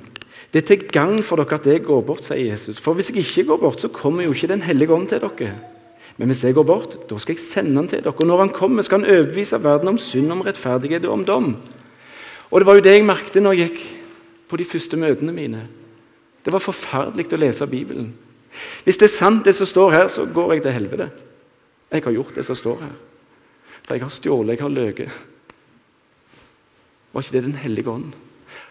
[0.53, 2.81] Det er til gagn for dere at jeg går bort, sier Jesus.
[2.81, 5.53] For hvis jeg ikke går bort, så kommer jo ikke Den hellige ånd til dere.
[6.17, 8.13] Men hvis jeg går bort, da skal jeg sende han til dere.
[8.13, 11.55] Og når han kommer, skal han overbevise verden om synd, om rettferdighet og om dom.
[12.51, 13.85] Og Det var jo det jeg merket når jeg gikk
[14.49, 15.63] på de første møtene mine.
[16.45, 18.11] Det var forferdelig å lese Bibelen.
[18.83, 21.09] Hvis det er sant, det som står her, så går jeg til helvete.
[21.91, 22.95] Jeg har gjort det som står her.
[23.83, 25.21] For jeg har stjålet, jeg har løyet.
[27.13, 28.13] Var ikke det Den hellige ånd?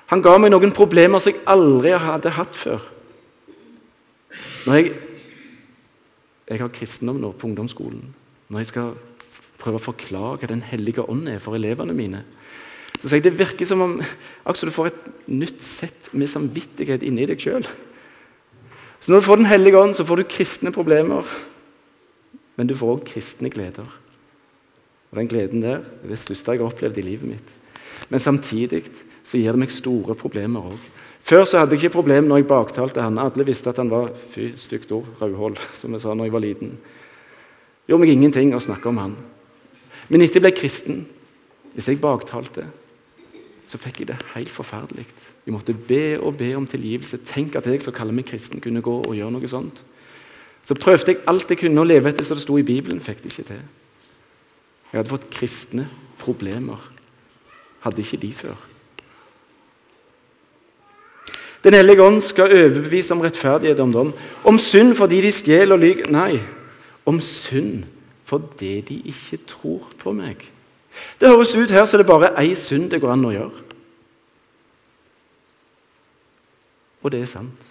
[0.06, 2.82] Han ga meg noen problemer som jeg aldri hadde hatt før.
[4.66, 4.92] Når jeg
[6.48, 8.02] jeg har kristendom nå på ungdomsskolen.
[8.52, 8.94] Når jeg skal
[9.62, 12.24] prøve å forklare hva Den hellige ånd er for elevene mine,
[12.98, 13.96] så sier jeg det virker som om
[14.46, 17.66] altså, du får et nytt sett med samvittighet inni deg sjøl.
[19.02, 21.26] Så når du får Den hellige ånd, så får du kristne problemer,
[22.56, 23.88] men du får òg kristne gleder.
[25.10, 27.48] Og Den gleden der er det største jeg har opplevd i livet mitt.
[28.08, 28.84] Men samtidig
[29.24, 30.78] så gir det meg store problemer òg.
[31.22, 33.20] Før så hadde jeg ikke problem når jeg baktalte han.
[33.22, 36.44] Alle visste at han var fy, stygt ord, rødhål, som jeg sa når jeg var
[36.44, 36.76] liten.
[37.86, 39.16] Gjorde meg ingenting å snakke om han.
[40.10, 41.04] Men etter jeg ble kristen,
[41.72, 42.66] hvis jeg baktalte,
[43.64, 45.06] så fikk jeg det helt forferdelig.
[45.46, 47.22] Jeg måtte be og be om tilgivelse.
[47.28, 49.84] Tenk at jeg som kaller meg kristen, kunne gå og gjøre noe sånt.
[50.66, 53.00] Så prøvde jeg alt jeg kunne å leve etter som det sto i Bibelen.
[53.02, 53.62] Fikk det ikke til.
[54.90, 55.86] Jeg hadde fått kristne
[56.20, 56.82] problemer.
[57.86, 58.71] Hadde ikke de før.
[61.62, 64.12] Den hellige ånd skal overbevise om rettferdighet om dom.
[64.44, 66.10] Om synd fordi de stjeler og lyver.
[66.10, 66.40] Nei,
[67.06, 67.84] om synd
[68.26, 70.40] fordi de ikke tror på meg.
[71.20, 73.68] Det høres ut her som det bare er ei synd det går an å gjøre.
[77.02, 77.68] Og det er sant.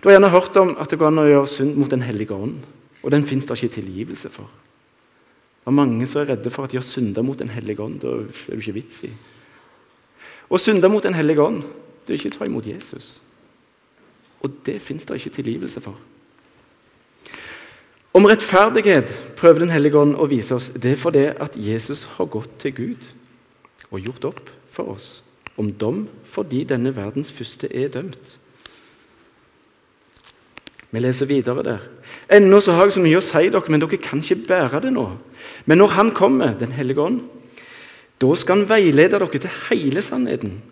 [0.00, 2.34] Du har gjerne hørt om at det går an å gjøre synd mot Den hellige
[2.34, 2.60] ånd.
[3.04, 4.48] Og den fins det ikke tilgivelse for.
[5.62, 8.00] Det er mange som er redde for at de har synda mot Den hellige ånd.
[8.02, 9.12] Det er jo ikke vits i.
[10.50, 11.62] Å synde mot Den hellige ånd
[12.06, 13.16] det er ikke å ta imot Jesus.
[14.44, 15.98] Og det fins det ikke tilgivelse for.
[18.16, 20.70] Om rettferdighet prøver Den hellige ånd å vise oss.
[20.70, 23.10] Det er fordi at Jesus har gått til Gud
[23.90, 25.22] og gjort opp for oss
[25.56, 28.36] om dom fordi denne verdens første er dømt.
[30.90, 31.84] Vi leser videre der.
[32.32, 34.92] Ennå så har jeg så mye å si dere, men dere kan ikke bære det
[34.94, 35.06] nå.
[35.66, 37.20] Men når Han kommer, Den hellige ånd,
[38.20, 40.62] da skal Han veilede dere til hele sannheten.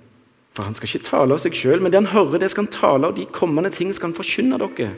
[0.55, 2.75] For han skal ikke tale av seg sjøl, men det han hører, det skal han
[2.75, 3.17] tale av.
[3.17, 4.93] De kommende ting skal han forkynne dere.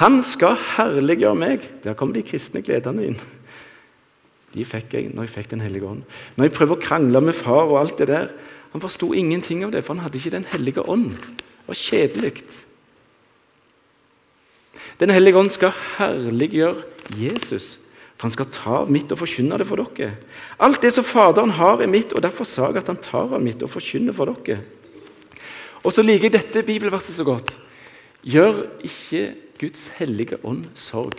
[0.00, 1.68] Han skal herliggjøre meg.
[1.84, 3.18] Der kommer de kristne gledene inn.
[4.54, 6.02] De fikk jeg når jeg fikk Den hellige ånd.
[6.36, 8.28] Når jeg prøver å krangle med far og alt det der
[8.74, 11.12] Han forsto ingenting av det, for han hadde ikke Den hellige ånd.
[11.14, 12.42] Det var kjedelig.
[14.98, 16.82] Den hellige ånd skal herliggjøre
[17.14, 17.78] Jesus.
[18.14, 20.14] For han skal ta av mitt og forkynne det for dere.
[20.62, 23.42] Alt det som Faderen har, er mitt, og derfor sa jeg at han tar av
[23.42, 24.62] mitt og forkynner for dere.
[25.84, 27.52] Og så liker jeg dette bibelverset så godt.
[28.24, 29.26] Gjør ikke
[29.60, 31.18] Guds hellige ånd sorg.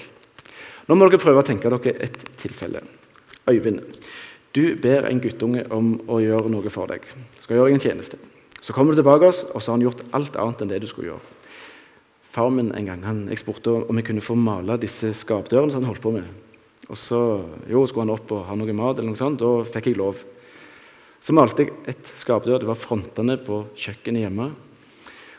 [0.88, 2.82] Nå må dere prøve å tenke dere et tilfelle.
[3.46, 3.84] Øyvind,
[4.56, 7.06] du ber en guttunge om å gjøre noe for deg.
[7.44, 8.20] Skal gjøre deg en tjeneste.
[8.64, 10.88] Så kommer du tilbake oss, og så har han gjort alt annet enn det du
[10.90, 11.34] skulle gjøre.
[12.36, 15.84] Far min en gang, han, Jeg spurte om jeg kunne få male disse skapdørene som
[15.84, 16.26] han holdt på med.
[16.90, 17.20] Og så
[17.70, 20.22] jo, skulle han opp og ha noe mat, eller noe sånt, da fikk jeg lov.
[21.26, 22.62] Så malte jeg et skapdør.
[22.62, 24.52] Det var frontene på kjøkkenet hjemme.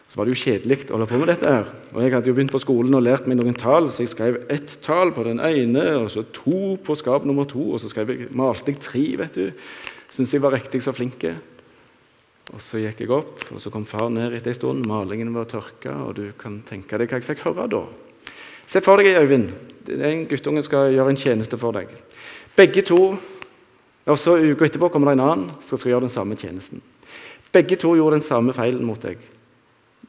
[0.07, 1.51] Så var det jo kjedelig å holde på med dette.
[1.51, 1.69] her.
[1.93, 4.39] Og Jeg hadde jo begynt på skolen og lært meg noen tall, så jeg skrev
[4.51, 8.29] ett tall på den ene, og så to på skap nummer to, og så jeg,
[8.31, 9.05] malte jeg tre.
[9.17, 9.53] vet du.
[10.11, 11.23] Syns jeg var riktig så flink.
[12.55, 14.87] Og Så gikk jeg opp, og så kom far ned etter en stund.
[14.87, 17.85] Malingen var tørka, og du kan tenke deg hva jeg fikk høre da.
[18.67, 19.51] Se for deg, Øyvind,
[19.89, 21.91] en guttunge skal gjøre en tjeneste for deg.
[22.57, 23.17] Begge to
[24.07, 26.83] og så Uka etterpå kommer det en annen som skal gjøre den samme tjenesten.
[27.53, 29.19] Begge to gjorde den samme feilen mot deg,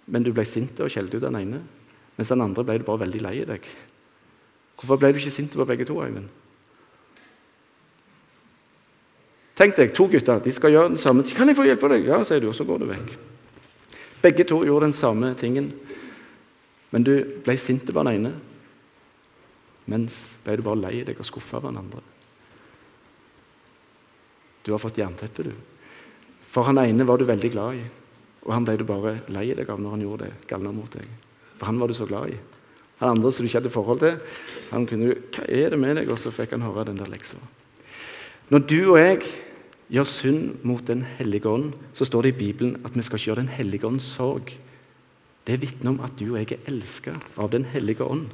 [0.05, 1.63] men du ble sint og skjelte ut den ene.
[2.17, 3.65] Mens den andre ble du bare veldig lei deg.
[4.77, 5.97] Hvorfor ble du ikke sint på begge to?
[5.97, 6.29] Øyvind?
[9.57, 12.23] Tenk deg, To gutter de skal gjøre den samme 'Kan jeg få hjelpe deg?' Ja,
[12.23, 13.17] sier du, og så går du vekk.
[14.21, 15.73] Begge to gjorde den samme tingen,
[16.91, 18.33] men du ble sint på den ene
[19.87, 22.03] mens ble du bare lei deg og skuffa av hverandre.
[24.67, 25.53] Du har fått jernteppe, du.
[26.47, 27.85] For han ene var du veldig glad i,
[28.43, 31.07] og han ble du bare lei deg av når han gjorde det galne mot deg.
[31.57, 32.37] For han var du så glad i.
[32.97, 34.15] Han andre som du ikke hadde forhold til,
[34.71, 37.05] han kunne du, 'Hva er det med deg?' Og så fikk han høre den der
[37.05, 37.37] leksa.
[38.49, 39.21] Når du og jeg
[39.91, 43.25] gjør synd mot Den hellige ånd, så står det i Bibelen at vi skal ikke
[43.25, 44.53] gjøre Den hellige ånds sorg.
[45.47, 48.27] Det vitner om at du og jeg er elska av Den hellige ånd.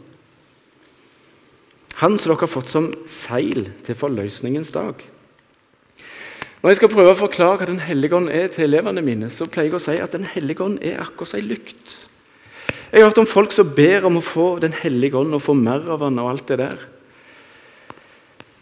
[2.03, 4.99] Han som dere har fått som seil til forløsningens dag.
[6.59, 9.47] Når jeg skal prøve å forklare hva Den hellige ånd er til elevene mine, så
[9.47, 11.95] pleier jeg å si at Den hellige ånd er akkurat som ei lykt.
[12.91, 15.55] Jeg har hørt om folk som ber om å få Den hellige ånd og få
[15.55, 16.83] mer av han og alt det der.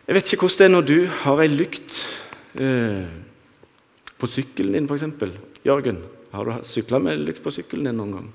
[0.05, 1.99] Jeg vet ikke hvordan det er når du har ei lykt
[2.61, 3.09] eh,
[4.21, 5.65] på sykkelen din, f.eks.
[5.65, 6.01] Jørgen,
[6.33, 8.29] har du sykla med lykt på sykkelen din noen gang?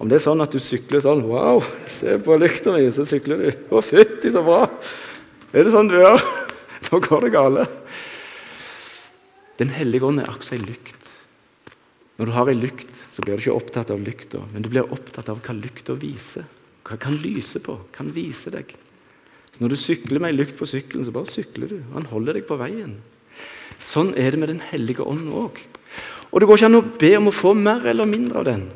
[0.00, 1.60] Om det er sånn at du sykler sånn Wow,
[1.92, 3.48] se på lykta mi, så sykler du.
[3.68, 4.62] Å, fytti, så bra!
[5.52, 6.16] Er det sånn du gjør?
[6.90, 7.66] Da går det gale.
[9.60, 11.10] Den hellige ånd er akkurat ei lykt.
[12.16, 14.88] Når du har ei lykt, så blir du ikke opptatt av lykta, men du blir
[14.88, 16.48] opptatt av hva lykta viser.
[16.88, 18.72] Hva kan lyse på, kan vise deg.
[19.52, 21.78] Så Når du sykler med ei lykt på sykkelen, så bare sykler du.
[21.90, 22.96] og Han holder deg på veien.
[23.76, 25.60] Sånn er det med Den hellige ånd òg.
[26.32, 28.70] Og det går ikke an å be om å få mer eller mindre av den.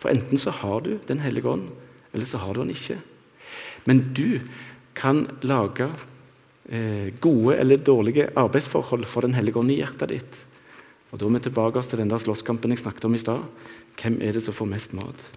[0.00, 1.68] For enten så har du Den hellige ånd,
[2.14, 2.98] eller så har du den ikke.
[3.84, 4.40] Men du
[4.94, 5.90] kan lage
[6.70, 10.34] Eh, gode eller dårlige arbeidsforhold for Den hellige ånd i hjertet ditt.
[11.10, 13.40] Og Da er vi tilbake til den der slåsskampen jeg snakket om i stad.
[13.98, 15.28] Hvem er det som får mest mat?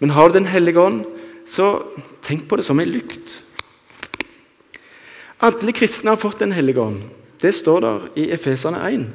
[0.00, 1.04] Men har du Den hellige ånd,
[1.46, 1.82] så
[2.22, 3.42] tenk på det som en lykt.
[5.40, 7.02] Alle kristne har fått Den hellige ånd.
[7.40, 9.06] Det står der i Efesene 1.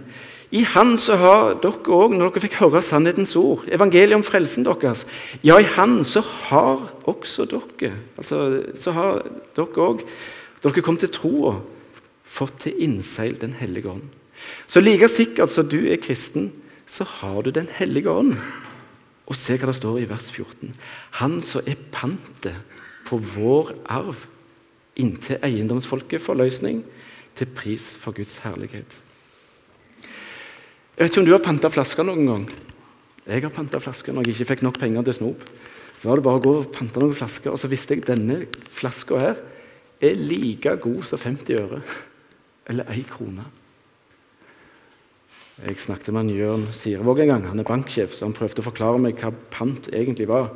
[0.56, 4.66] I Han så har dere òg, når dere fikk høre sannhetens ord, evangeliet om frelsen
[4.68, 5.04] deres
[5.44, 9.26] Ja, i Han så har også dere altså, så har
[9.58, 9.90] dere
[10.64, 11.58] da dere kom til troa,
[12.24, 14.08] fått til innseil Den hellige ånd.
[14.68, 16.52] Så like sikkert som du er kristen,
[16.88, 18.36] så har du Den hellige ånd.
[19.28, 20.74] Og se hva det står i vers 14.
[21.22, 22.56] Han som er pantet
[23.06, 24.26] på vår arv
[24.96, 26.84] inntil eiendomsfolket får løsning,
[27.36, 29.05] til pris for Guds herlighet.
[30.96, 32.44] Jeg vet ikke om du har panta flasker noen gang.
[33.28, 35.42] Jeg har panta flasker når jeg ikke fikk nok penger til snop.
[36.00, 38.46] Så var det bare å gå og pante noen flasker, og så visste jeg denne
[38.72, 39.42] flaska her
[40.00, 41.82] er like god som 50 øre
[42.72, 43.44] eller ei krone.
[45.68, 47.46] Jeg snakket med Jørn Sirevåg en gang.
[47.52, 50.54] Han er banksjef, så han prøvde å forklare meg hva pant egentlig var.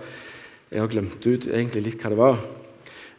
[0.72, 2.44] Jeg har glemt ut egentlig litt hva det var.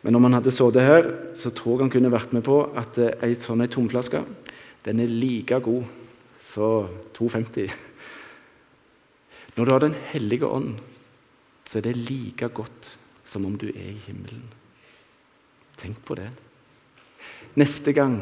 [0.01, 2.97] Men om han hadde sittet her, så tror jeg han kunne vært med på at
[3.21, 4.25] ei sånn tomflaske
[4.89, 6.01] den er like god
[6.51, 7.71] som 2,50.
[9.57, 10.79] Når du har Den hellige ånd,
[11.67, 14.43] så er det like godt som om du er i himmelen.
[15.79, 16.31] Tenk på det.
[17.55, 18.21] Neste gang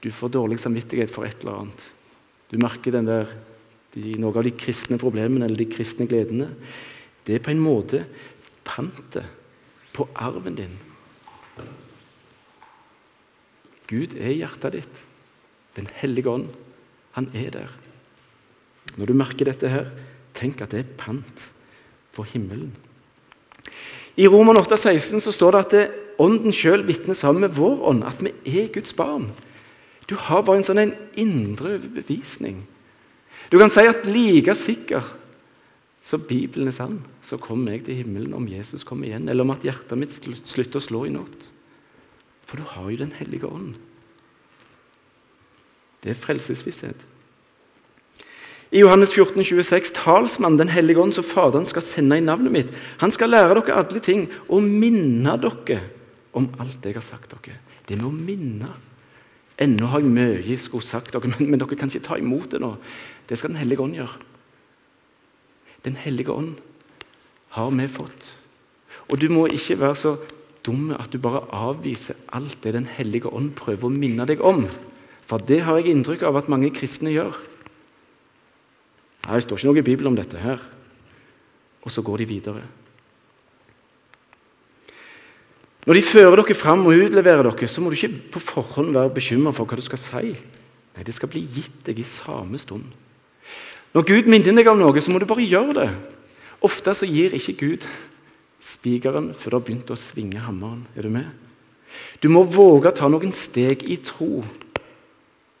[0.00, 1.84] du får dårlig samvittighet for et eller annet,
[2.50, 3.30] du merker der,
[3.94, 6.50] de, noen av de kristne problemene eller de kristne gledene,
[7.24, 8.02] det er på en måte
[8.66, 9.24] pantet
[9.94, 10.76] på arven din.
[13.88, 15.02] Gud er hjertet ditt.
[15.76, 16.48] Den hellige ånd,
[17.14, 17.74] han er der.
[18.98, 19.90] Når du merker dette her,
[20.34, 21.46] tenk at det er pant
[22.14, 22.74] på himmelen.
[24.18, 25.84] I Roman 8, 16 så står det at det,
[26.22, 29.32] Ånden sjøl vitner sammen med vår ånd at vi er Guds barn.
[30.06, 32.60] Du har bare en sånn en indre bevisning.
[33.50, 35.02] Du kan si at like sikker
[36.04, 39.54] så Bibelen er sann, så kommer jeg til himmelen om Jesus kommer igjen, eller om
[39.54, 40.12] at hjertet mitt
[40.44, 41.46] slutter å slå i natt.
[42.44, 43.78] For du har jo Den hellige ånd.
[46.04, 47.06] Det er frelsesvisshet.
[48.74, 52.72] I Johannes 14, 26, talsmann Den hellige ånd, som Faderen skal sende i navnet mitt,
[52.98, 55.80] han skal lære dere alle ting og minne dere
[56.34, 57.60] om alt jeg har sagt dere.
[57.88, 58.70] Det med å minne.
[59.60, 62.50] Ennå har jeg mye jeg skulle sagt dere, men, men, dere kan ikke ta imot
[62.50, 62.74] det nå.
[63.28, 64.18] Det skal Den hellige ånd gjøre.
[65.84, 66.56] Den hellige ånd
[67.54, 68.32] har vi fått.
[69.12, 70.16] Og du må ikke være så
[70.66, 74.64] dum at du bare avviser alt det Den hellige ånd prøver å minne deg om.
[75.28, 77.36] For det har jeg inntrykk av at mange kristne gjør.
[79.24, 80.60] Nei, Det står ikke noe i Bibelen om dette her.
[81.84, 82.64] Og så går de videre.
[85.84, 89.12] Når de fører dere fram og utleverer dere, så må du ikke på forhånd være
[89.12, 90.32] bekymra for hva du skal si.
[90.96, 92.84] Nei, Det skal bli gitt deg i samme stund.
[93.94, 95.90] Når Gud minner deg om noe, så må du bare gjøre det.
[96.64, 97.88] Ofte så gir ikke Gud
[98.64, 100.86] spikeren før du har begynt å svinge hammeren.
[100.96, 101.28] Er du med?
[102.20, 104.42] Du må våge å ta noen steg i tro.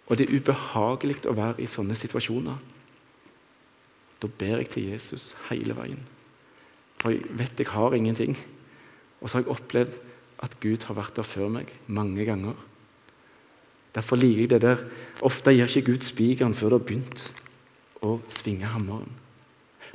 [0.06, 2.58] Og det er ubehagelig å være i sånne situasjoner.
[4.20, 6.02] Da ber jeg til Jesus hele veien.
[7.00, 8.36] For jeg vet jeg har ingenting.
[9.20, 9.96] Og så har jeg opplevd
[10.44, 12.56] at Gud har vært der før meg mange ganger.
[13.94, 14.84] Derfor liker jeg det der.
[15.22, 17.26] Ofte gir ikke Gud spikeren før det har begynt
[18.04, 19.12] å svinge hammeren.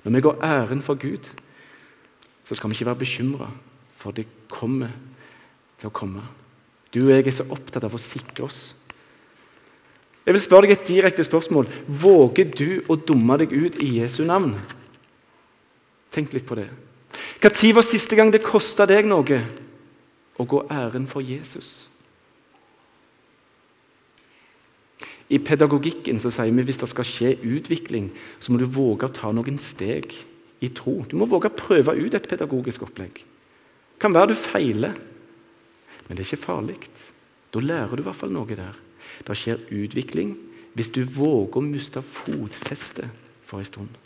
[0.04, 1.28] Når vi går æren for Gud,
[2.48, 3.50] så skal vi ikke være bekymra,
[4.00, 4.93] for det kommer
[5.80, 6.24] til å komme.
[6.93, 8.62] Du og jeg er så opptatt av å sikre oss.
[10.29, 11.65] Jeg vil spørre deg et direkte spørsmål.
[11.89, 14.51] Våger du å dumme deg ut i Jesu navn?
[16.13, 16.67] Tenk litt på det.
[17.41, 19.39] Når var siste gang det kosta deg noe
[20.37, 21.87] å gå æren for Jesus.
[25.33, 29.09] I pedagogikken så sier vi at hvis det skal skje utvikling, så må du våge
[29.09, 30.13] å ta noen steg
[30.61, 30.99] i tro.
[31.09, 33.17] Du må våge å prøve ut et pedagogisk opplegg.
[33.17, 34.93] Det kan være du feiler,
[36.05, 36.77] men det er ikke farlig.
[37.49, 38.77] Da lærer du i hvert fall noe der.
[39.27, 40.36] Det skjer utvikling
[40.77, 43.10] hvis du våger å miste fotfestet
[43.45, 43.97] for en stund.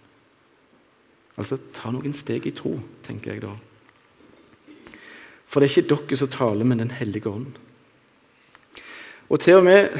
[1.37, 3.53] Altså ta noen steg i tro, tenker jeg da.
[5.49, 7.53] For det er ikke dere som taler, men Den hellige ånd.
[9.29, 9.93] Og til og med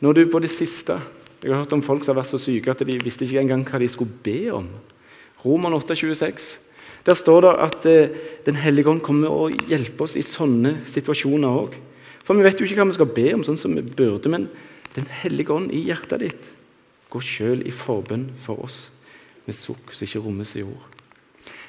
[0.00, 0.98] når du på det siste
[1.42, 3.62] Jeg har hørt om folk som har vært så syke at de visste ikke engang
[3.64, 4.66] hva de skulle be om.
[5.40, 6.58] Roman 8, 26.
[7.06, 8.10] Der står det at eh,
[8.44, 11.78] Den hellige ånd kommer og hjelper oss i sånne situasjoner òg.
[12.30, 14.44] For vi vet jo ikke hva vi skal be om, sånn som vi burde, men
[14.94, 16.46] Den hellige ånd i hjertet ditt
[17.10, 18.76] går sjøl i forbønn for oss
[19.46, 20.96] med sukk som ikke rommes i ord.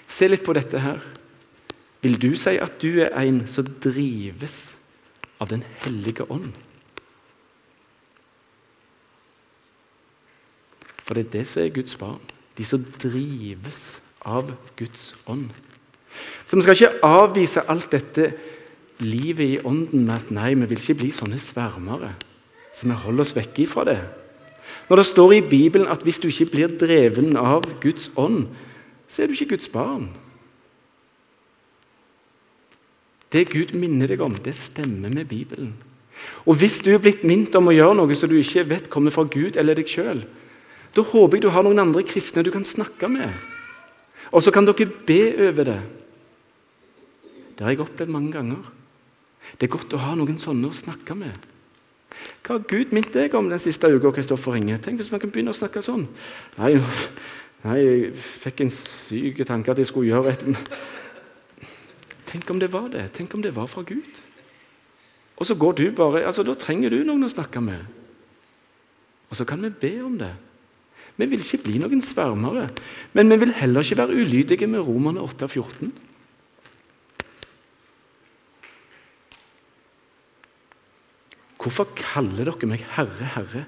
[0.10, 1.02] Se litt på dette her.
[2.02, 4.76] Vil du si at du er en som drives
[5.42, 6.54] av Den hellige ånd?
[11.06, 12.22] For det er det som er Guds barn.
[12.58, 15.50] De som drives av Guds ånd.
[16.46, 18.34] Så vi skal ikke avvise alt dette
[19.02, 22.14] livet i ånden med at nei, vi vil ikke bli sånne svermere.
[22.76, 24.00] Så vi holder oss vekke ifra det.
[24.90, 28.46] Når det står i Bibelen at hvis du ikke blir dreven av Guds ånd,
[29.08, 30.10] så er du ikke Guds barn.
[33.32, 35.74] Det Gud minner deg om, det stemmer med Bibelen.
[36.46, 39.14] Og Hvis du er blitt minnet om å gjøre noe som du ikke vet kommer
[39.14, 40.26] fra Gud eller deg sjøl,
[40.92, 43.32] da håper jeg du har noen andre kristne du kan snakke med.
[44.32, 45.80] Og så kan dere be over det.
[47.56, 48.81] Det har jeg opplevd mange ganger.
[49.62, 51.36] Det er godt å ha noen sånne å snakke med.
[52.42, 54.10] Hva har Gud minnet deg om den siste uka?
[54.16, 54.80] Kristoffer Inge?
[54.82, 56.08] Tenk hvis man kan begynne å snakke sånn.
[56.58, 56.72] Nei,
[57.68, 60.44] nei jeg fikk en syk tanke at jeg skulle gjøre et
[62.32, 63.06] Tenk om det var det.
[63.14, 64.22] Tenk om det var fra Gud.
[65.38, 67.86] Og så går du bare, altså Da trenger du noen å snakke med.
[69.30, 70.34] Og så kan vi be om det.
[71.22, 72.72] Vi vil ikke bli noen svermere,
[73.14, 75.92] men vi vil heller ikke være ulydige med Romerne 8 og 14.
[81.62, 83.66] Hvorfor kaller dere meg Herre, Herre,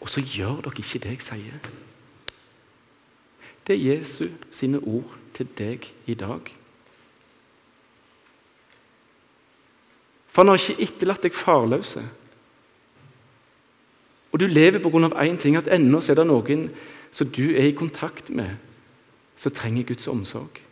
[0.00, 1.58] og så gjør dere ikke det jeg sier?
[3.66, 6.54] Det er Jesu sine ord til deg i dag.
[10.26, 12.02] For han har ikke etterlatt deg farløse.
[14.32, 15.08] Og du lever pga.
[15.22, 16.70] én ting, at ennå er det noen
[17.10, 18.56] som du er i kontakt med,
[19.36, 20.62] som trenger Guds omsorg.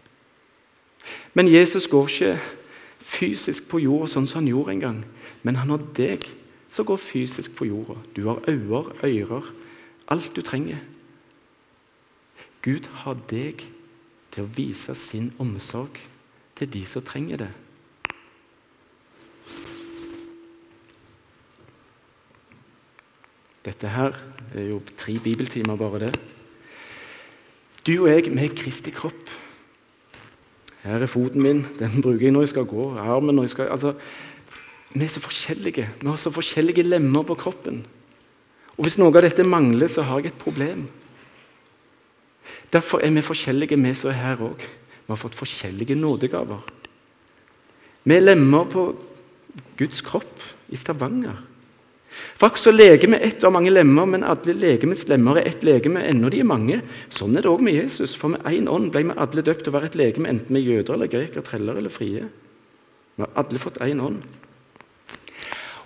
[1.34, 2.40] Men Jesus går ikke
[2.98, 5.04] fysisk på jorda sånn som han gjorde en gang.
[5.42, 6.26] Men han har deg
[6.70, 7.98] som går fysisk på jorda.
[8.16, 9.52] Du har øyne, ører,
[10.08, 10.78] alt du trenger.
[12.62, 13.62] Gud har deg
[14.34, 16.00] til å vise sin omsorg
[16.56, 17.52] til de som trenger det.
[23.66, 24.14] Dette her
[24.54, 26.12] er jo tre bibeltimer, bare det.
[27.86, 29.30] Du og jeg, er Kristi kropp.
[30.82, 31.64] Her er foten min.
[31.78, 32.92] Den bruker jeg når jeg skal gå.
[32.98, 33.94] Armen når jeg skal altså,
[34.96, 35.88] Vi er så forskjellige.
[36.00, 37.82] Vi har så forskjellige lemmer på kroppen.
[38.76, 40.86] Og Hvis noe av dette mangler, så har jeg et problem.
[42.72, 44.60] Derfor er vi forskjellige, vi som er her òg.
[44.60, 46.64] Vi har fått forskjellige nådegaver.
[48.04, 48.94] Vi er lemmer på
[49.76, 51.36] Guds kropp i Stavanger.
[52.36, 56.30] Faktisk så legeme ett av mange lemmer, men alle legemets lemmer er ett legeme, ennå
[56.32, 56.80] de er mange.
[57.12, 59.74] Sånn er det òg med Jesus, for med én ånd ble vi alle døpt til
[59.74, 62.24] å være et legeme, enten vi er jøder eller grekere, treller eller frie.
[63.16, 64.24] Vi har alle fått én ånd.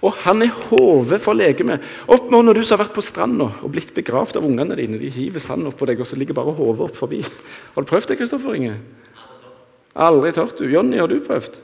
[0.01, 1.83] Og han er hodet for legemet.
[2.09, 5.01] Opp når du som har vært på stranda og blitt begravd av ungene dine.
[5.01, 7.21] De hiver sand oppå deg, og så ligger bare hodet opp forbi.
[7.75, 8.79] Har du prøvd det, Kristoffer Inge?
[10.01, 10.71] Aldri tørt, du.
[10.71, 11.59] Jonny, har du prøvd?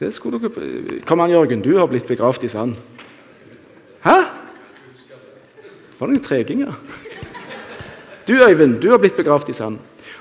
[0.00, 1.02] Det skulle dere...
[1.06, 1.62] Kom an, Jørgen.
[1.62, 2.74] Du har blitt begravd i sand.
[4.02, 4.16] Hæ?
[5.94, 6.74] For noen treginger.
[8.24, 9.76] Du, Øyvind, du har blitt begravd i sand.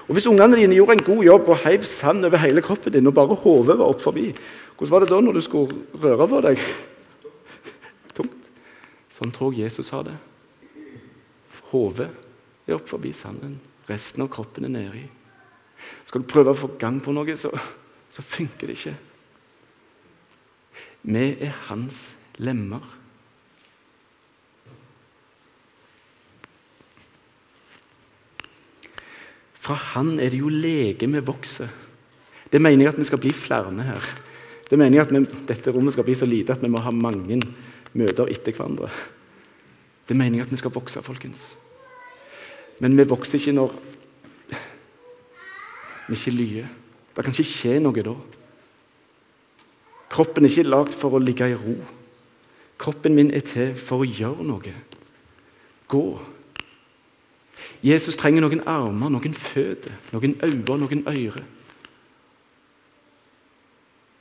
[0.08, 3.08] Og Hvis ungene dine gjorde en god jobb og heiv sand over hele kroppen din,
[3.08, 4.34] og bare hodet var opp forbi,
[4.78, 6.64] hvordan var det da når du skulle røre på deg?
[8.18, 8.50] Tungt.
[9.10, 10.18] Sånn tror jeg Jesus har det.
[11.72, 12.10] Hodet
[12.68, 13.60] er opp forbi sanden.
[13.90, 15.06] Resten av kroppen er nedi.
[16.06, 17.52] Skal du prøve å få gang på noe, så,
[18.12, 18.96] så funker det ikke.
[21.04, 22.84] Vi er hans lemmer.
[29.64, 31.72] Fra Han er det jo legemet vokser.
[32.52, 34.10] Det mener jeg at vi skal bli flere her.
[34.70, 36.92] Det mener jeg at vi, dette rommet skal bli så lite at vi må ha
[36.92, 37.40] mange
[37.94, 38.90] møter etter hverandre.
[40.10, 41.54] Det mener jeg at vi skal vokse, folkens.
[42.80, 43.76] Men vi vokser ikke når
[46.10, 46.72] vi ikke lyer.
[47.16, 48.16] Det kan ikke skje noe da.
[50.14, 51.78] Kroppen er ikke lagd for å ligge i ro.
[52.82, 54.74] Kroppen min er til for å gjøre noe.
[55.88, 56.06] Gå.
[57.84, 61.44] Jesus trenger noen armer, noen føtter, noen øyne, noen ører.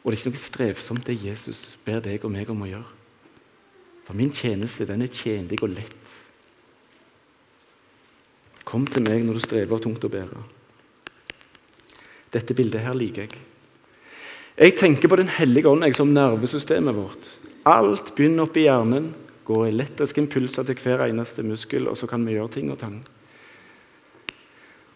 [0.03, 2.99] Og det er ikke noe strevsomt det Jesus ber deg og meg om å gjøre.
[4.03, 6.17] For min tjeneste den er tjenlig og lett.
[8.67, 10.43] Kom til meg når du strever tungt å bære.
[12.35, 13.39] Dette bildet her liker jeg.
[14.59, 17.31] Jeg tenker på Den hellige ånd som nervesystemet vårt.
[17.65, 19.13] Alt begynner oppi hjernen,
[19.47, 22.99] går elektriske impulser til hver eneste muskel, og så kan vi gjøre ting og tang.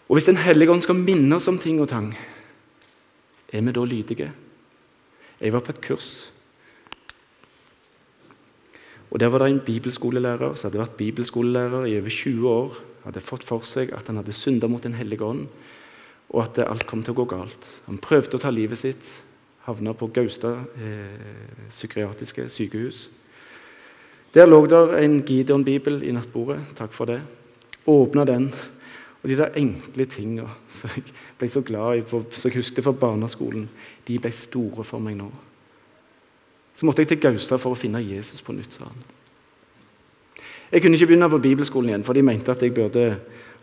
[0.09, 2.13] Og Hvis Den hellige ånd skal minne oss om ting og tang,
[3.53, 4.33] er vi da lydige?
[5.41, 6.33] Jeg var på et kurs.
[9.11, 12.79] Og Der var det en bibelskolelærer som hadde vært bibelskolelærer i over 20 år.
[13.05, 15.47] Hadde fått for seg at han hadde synda mot Den hellige ånd,
[16.31, 17.67] og at alt kom til å gå galt.
[17.87, 19.03] Han prøvde å ta livet sitt,
[19.63, 23.09] havna på Gaustad eh, psykiatriske sykehus.
[24.35, 26.61] Der lå der en Gideon-bibel i nattbordet.
[26.77, 27.21] Takk for det.
[27.87, 28.51] Åpna den.
[29.27, 31.03] Og de der enkle tinga som jeg
[31.35, 33.65] ble så glad i, som jeg husket fra barneskolen,
[34.07, 35.27] de ble store for meg nå.
[36.79, 39.03] Så måtte jeg til Gaustad for å finne Jesus på nytt, sa han.
[40.71, 43.09] Jeg kunne ikke begynne på bibelskolen igjen, for de mente at jeg burde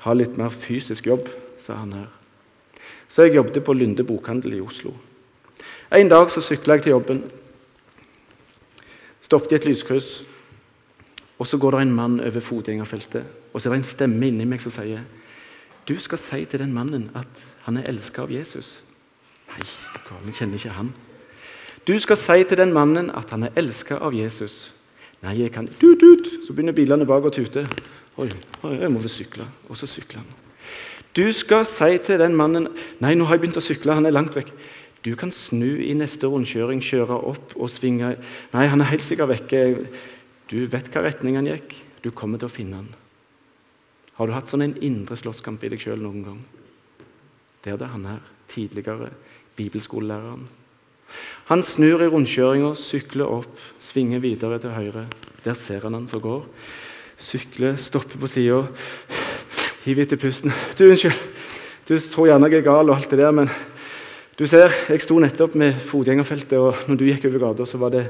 [0.03, 2.11] ha litt mer fysisk jobb, sa han her.
[3.07, 4.91] Så jeg jobbet på Lunde bokhandel i Oslo.
[5.95, 7.23] En dag så sykla jeg til jobben.
[9.23, 10.25] Stoppet i et lyskryss.
[11.39, 14.43] Og så går det en mann over fotgjengerfeltet, og så er det en stemme inni
[14.43, 15.07] meg som sier
[15.87, 18.77] Du skal si til den mannen at han er elska av Jesus.
[19.51, 19.65] Nei,
[20.25, 20.93] vi kjenner ikke han.
[21.87, 24.71] Du skal si til den mannen at han er elska av Jesus.
[25.23, 26.29] Nei, jeg kan tut, tut.
[26.45, 27.65] Så begynner bilene bak å tute.
[28.19, 29.47] Oi, jeg må vel sykle.
[29.67, 30.31] Og så sykler han.
[31.13, 32.71] Du skal si til den mannen
[33.03, 34.49] Nei, nå har jeg begynt å sykle, han er langt vekk.
[35.03, 38.15] Du kan snu i neste rundkjøring, kjøre opp og svinge
[38.55, 39.63] Nei, han er helt sikkert vekke.
[40.49, 41.75] Du vet hva retning han gikk.
[42.03, 42.91] Du kommer til å finne han.
[44.17, 46.41] Har du hatt sånn en indre slåsskamp i deg sjøl noen gang?
[47.63, 49.09] Det er han her, tidligere
[49.57, 50.45] bibelskolelæreren.
[51.49, 55.07] Han snur i rundkjøringa, sykler opp, svinger videre til høyre.
[55.43, 56.45] Der ser han han som går.
[57.17, 58.63] Sykler, stopper på sida,
[59.83, 60.53] hiver etter pusten.
[60.77, 61.17] Du, unnskyld,
[61.87, 63.51] du tror gjerne jeg er gal og alt det der, men
[64.37, 67.93] du ser, Jeg sto nettopp med fotgjengerfeltet, og når du gikk over gata, så var
[67.93, 68.07] det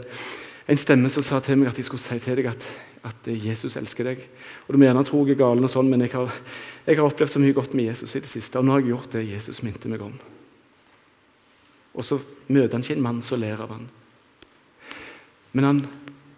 [0.67, 2.67] en stemme som sa til meg at jeg skulle si til deg at,
[3.03, 4.21] at Jesus elsker deg.
[4.67, 6.31] Og Du må gjerne tro jeg er gal, og sånn, men jeg har,
[6.85, 8.59] jeg har, opplevd så mye godt med Jesus i det siste.
[8.59, 10.13] Og nå har jeg gjort det Jesus minte meg om.
[11.93, 13.89] Og så møter han ikke en mann som ler av han.
[15.53, 15.81] Men han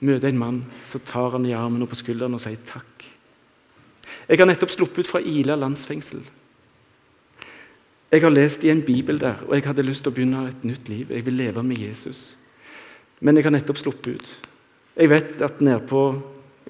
[0.05, 3.05] møter en mann så tar han i armen og på skulderen og sier takk.
[4.26, 6.23] Jeg har nettopp sluppet ut fra Ila landsfengsel.
[8.11, 10.65] Jeg har lest i en bibel der, og jeg hadde lyst til å begynne et
[10.65, 11.11] nytt liv.
[11.11, 12.36] Jeg vil leve med Jesus.
[13.20, 14.34] Men jeg har nettopp sluppet ut.
[14.95, 16.01] Jeg vet at nede på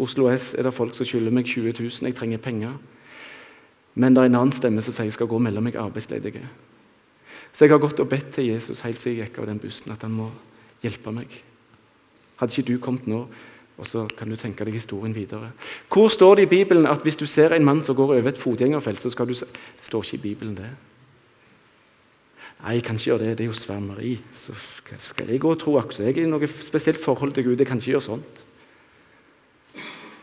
[0.01, 2.09] Oslo S er det folk som skylder meg 20 000.
[2.09, 2.75] Jeg trenger penger.
[3.95, 6.43] Men det er en annen stemme som sier jeg skal gå mellom meg arbeidsledige.
[7.55, 9.93] Så jeg har gått og bedt til Jesus helt siden jeg gikk av den bussen,
[9.93, 10.27] at han må
[10.83, 11.31] hjelpe meg.
[12.35, 13.21] Hadde ikke du kommet nå,
[13.75, 15.53] og så kan du tenke deg historien videre.
[15.91, 18.41] Hvor står det i Bibelen at hvis du ser en mann som går over et
[18.41, 20.69] fotgjengerfelt, så skal du se Det står ikke i Bibelen, det.
[22.63, 23.37] Nei, jeg kan ikke gjøre det.
[23.37, 24.13] Det er jo svermeri.
[24.39, 24.55] Så
[25.09, 27.59] skal jeg gå og tro akkurat jeg er i noe spesielt forhold til Gud.
[27.59, 28.45] Jeg kan ikke gjøre sånt.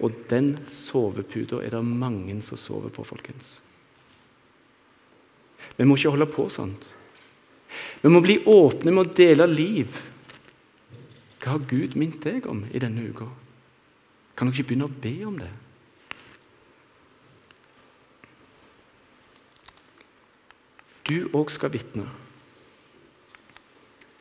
[0.03, 3.61] Og den soveputa er det mange som sover på, folkens.
[5.77, 6.89] Vi må ikke holde på sånt.
[8.03, 9.95] Vi må bli åpne med å dele liv.
[11.43, 13.29] Hva har Gud minnet deg om i denne uka?
[14.37, 15.51] Kan dere ikke begynne å be om det?
[21.09, 22.07] Du òg skal vitne.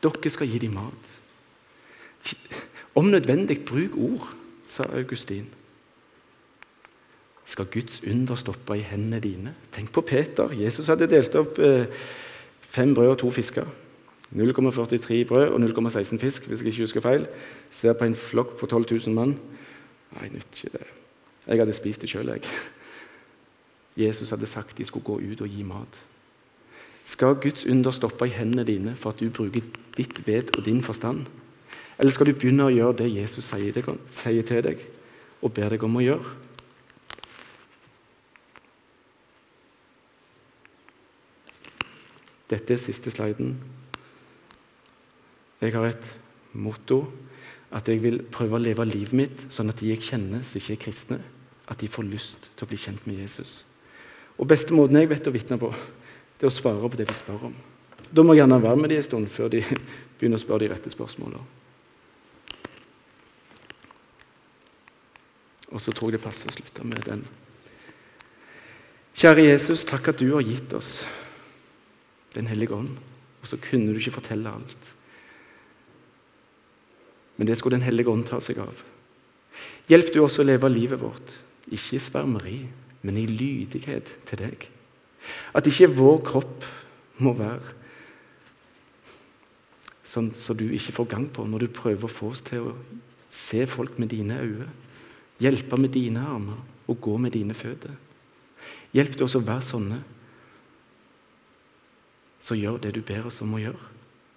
[0.02, 1.10] Dere skal gi dem mat.
[2.94, 4.28] Om nødvendig, bruk ord,
[4.66, 5.46] sa Augustin.
[7.44, 9.54] Skal Guds under stoppe i hendene dine?
[9.72, 10.52] Tenk på Peter.
[10.52, 11.86] Jesus hadde delt opp eh,
[12.60, 13.66] fem brød og to fisker.
[14.32, 17.26] 0,43 brød og 0,16 fisk, hvis jeg ikke husker feil.
[17.70, 19.36] Ser på en flokk på 12 000 mann.
[20.16, 20.86] Nei, nytt ikke det.
[21.46, 22.40] Jeg hadde spist det sjøl, jeg.
[24.06, 26.00] Jesus hadde sagt de skulle gå ut og gi mat.
[27.12, 29.60] Skal Guds under stoppe i hendene dine for at du bruker
[29.98, 31.26] ditt ved og din forstand?
[31.98, 34.80] Eller skal du begynne å gjøre det Jesus sier, deg, sier til deg
[35.42, 36.32] og ber deg om å gjøre?
[42.48, 43.58] Dette er siste sliden.
[45.60, 46.12] Jeg har et
[46.52, 47.04] motto
[47.72, 50.78] at jeg vil prøve å leve livet mitt sånn at de jeg kjenner som ikke
[50.78, 51.20] er kristne,
[51.68, 53.62] at de får lyst til å bli kjent med Jesus.
[54.40, 55.70] Og beste måten jeg vet å vitne på,
[56.42, 57.52] det å svare på det vi spør om.
[58.10, 59.60] Da må jeg gjerne være med dem en stund før de
[60.18, 61.44] begynner å spørre de rette spørsmålene.
[65.72, 67.22] Og så tror jeg det passer å slutte med den.
[69.16, 71.02] Kjære Jesus, takk at du har gitt oss
[72.32, 72.96] Den hellige ånd.
[73.42, 74.86] Og så kunne du ikke fortelle alt.
[77.36, 78.82] Men det skulle Den hellige ånd ta seg av.
[79.88, 81.34] Hjelp du oss å leve livet vårt,
[81.68, 82.58] ikke i svermeri,
[83.04, 84.71] men i lydighet til deg.
[85.54, 86.66] At ikke vår kropp
[87.22, 87.78] må være
[90.12, 92.72] sånn som du ikke får gang på når du prøver å få oss til å
[93.32, 94.68] se folk med dine øyne,
[95.40, 96.58] hjelpe med dine armer
[96.90, 97.94] og gå med dine føtter.
[98.92, 100.00] Hjelp oss å være sånne
[102.42, 103.90] så gjør det du ber oss om å gjøre,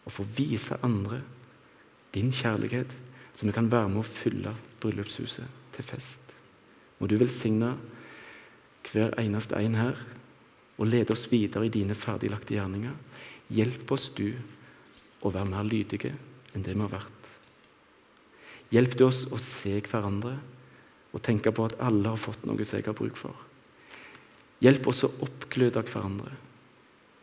[0.06, 1.24] og få vise andre
[2.14, 2.92] din kjærlighet,
[3.36, 6.22] så vi kan være med å fylle bryllupshuset til fest.
[7.00, 7.74] Må du velsigne
[8.86, 9.98] hver eneste en her
[10.76, 12.95] og lede oss videre i dine ferdiglagte gjerninger.
[13.55, 14.34] Hjelp oss, du,
[15.21, 16.13] å være mer lydige
[16.55, 17.32] enn det vi har vært.
[18.73, 20.36] Hjelp du oss å se hverandre
[21.15, 23.36] og tenke på at alle har fått noe som jeg har bruk for.
[24.63, 26.34] Hjelp oss å oppgløde hverandre,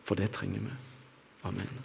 [0.06, 0.76] for det trenger vi.
[1.48, 1.82] Amen.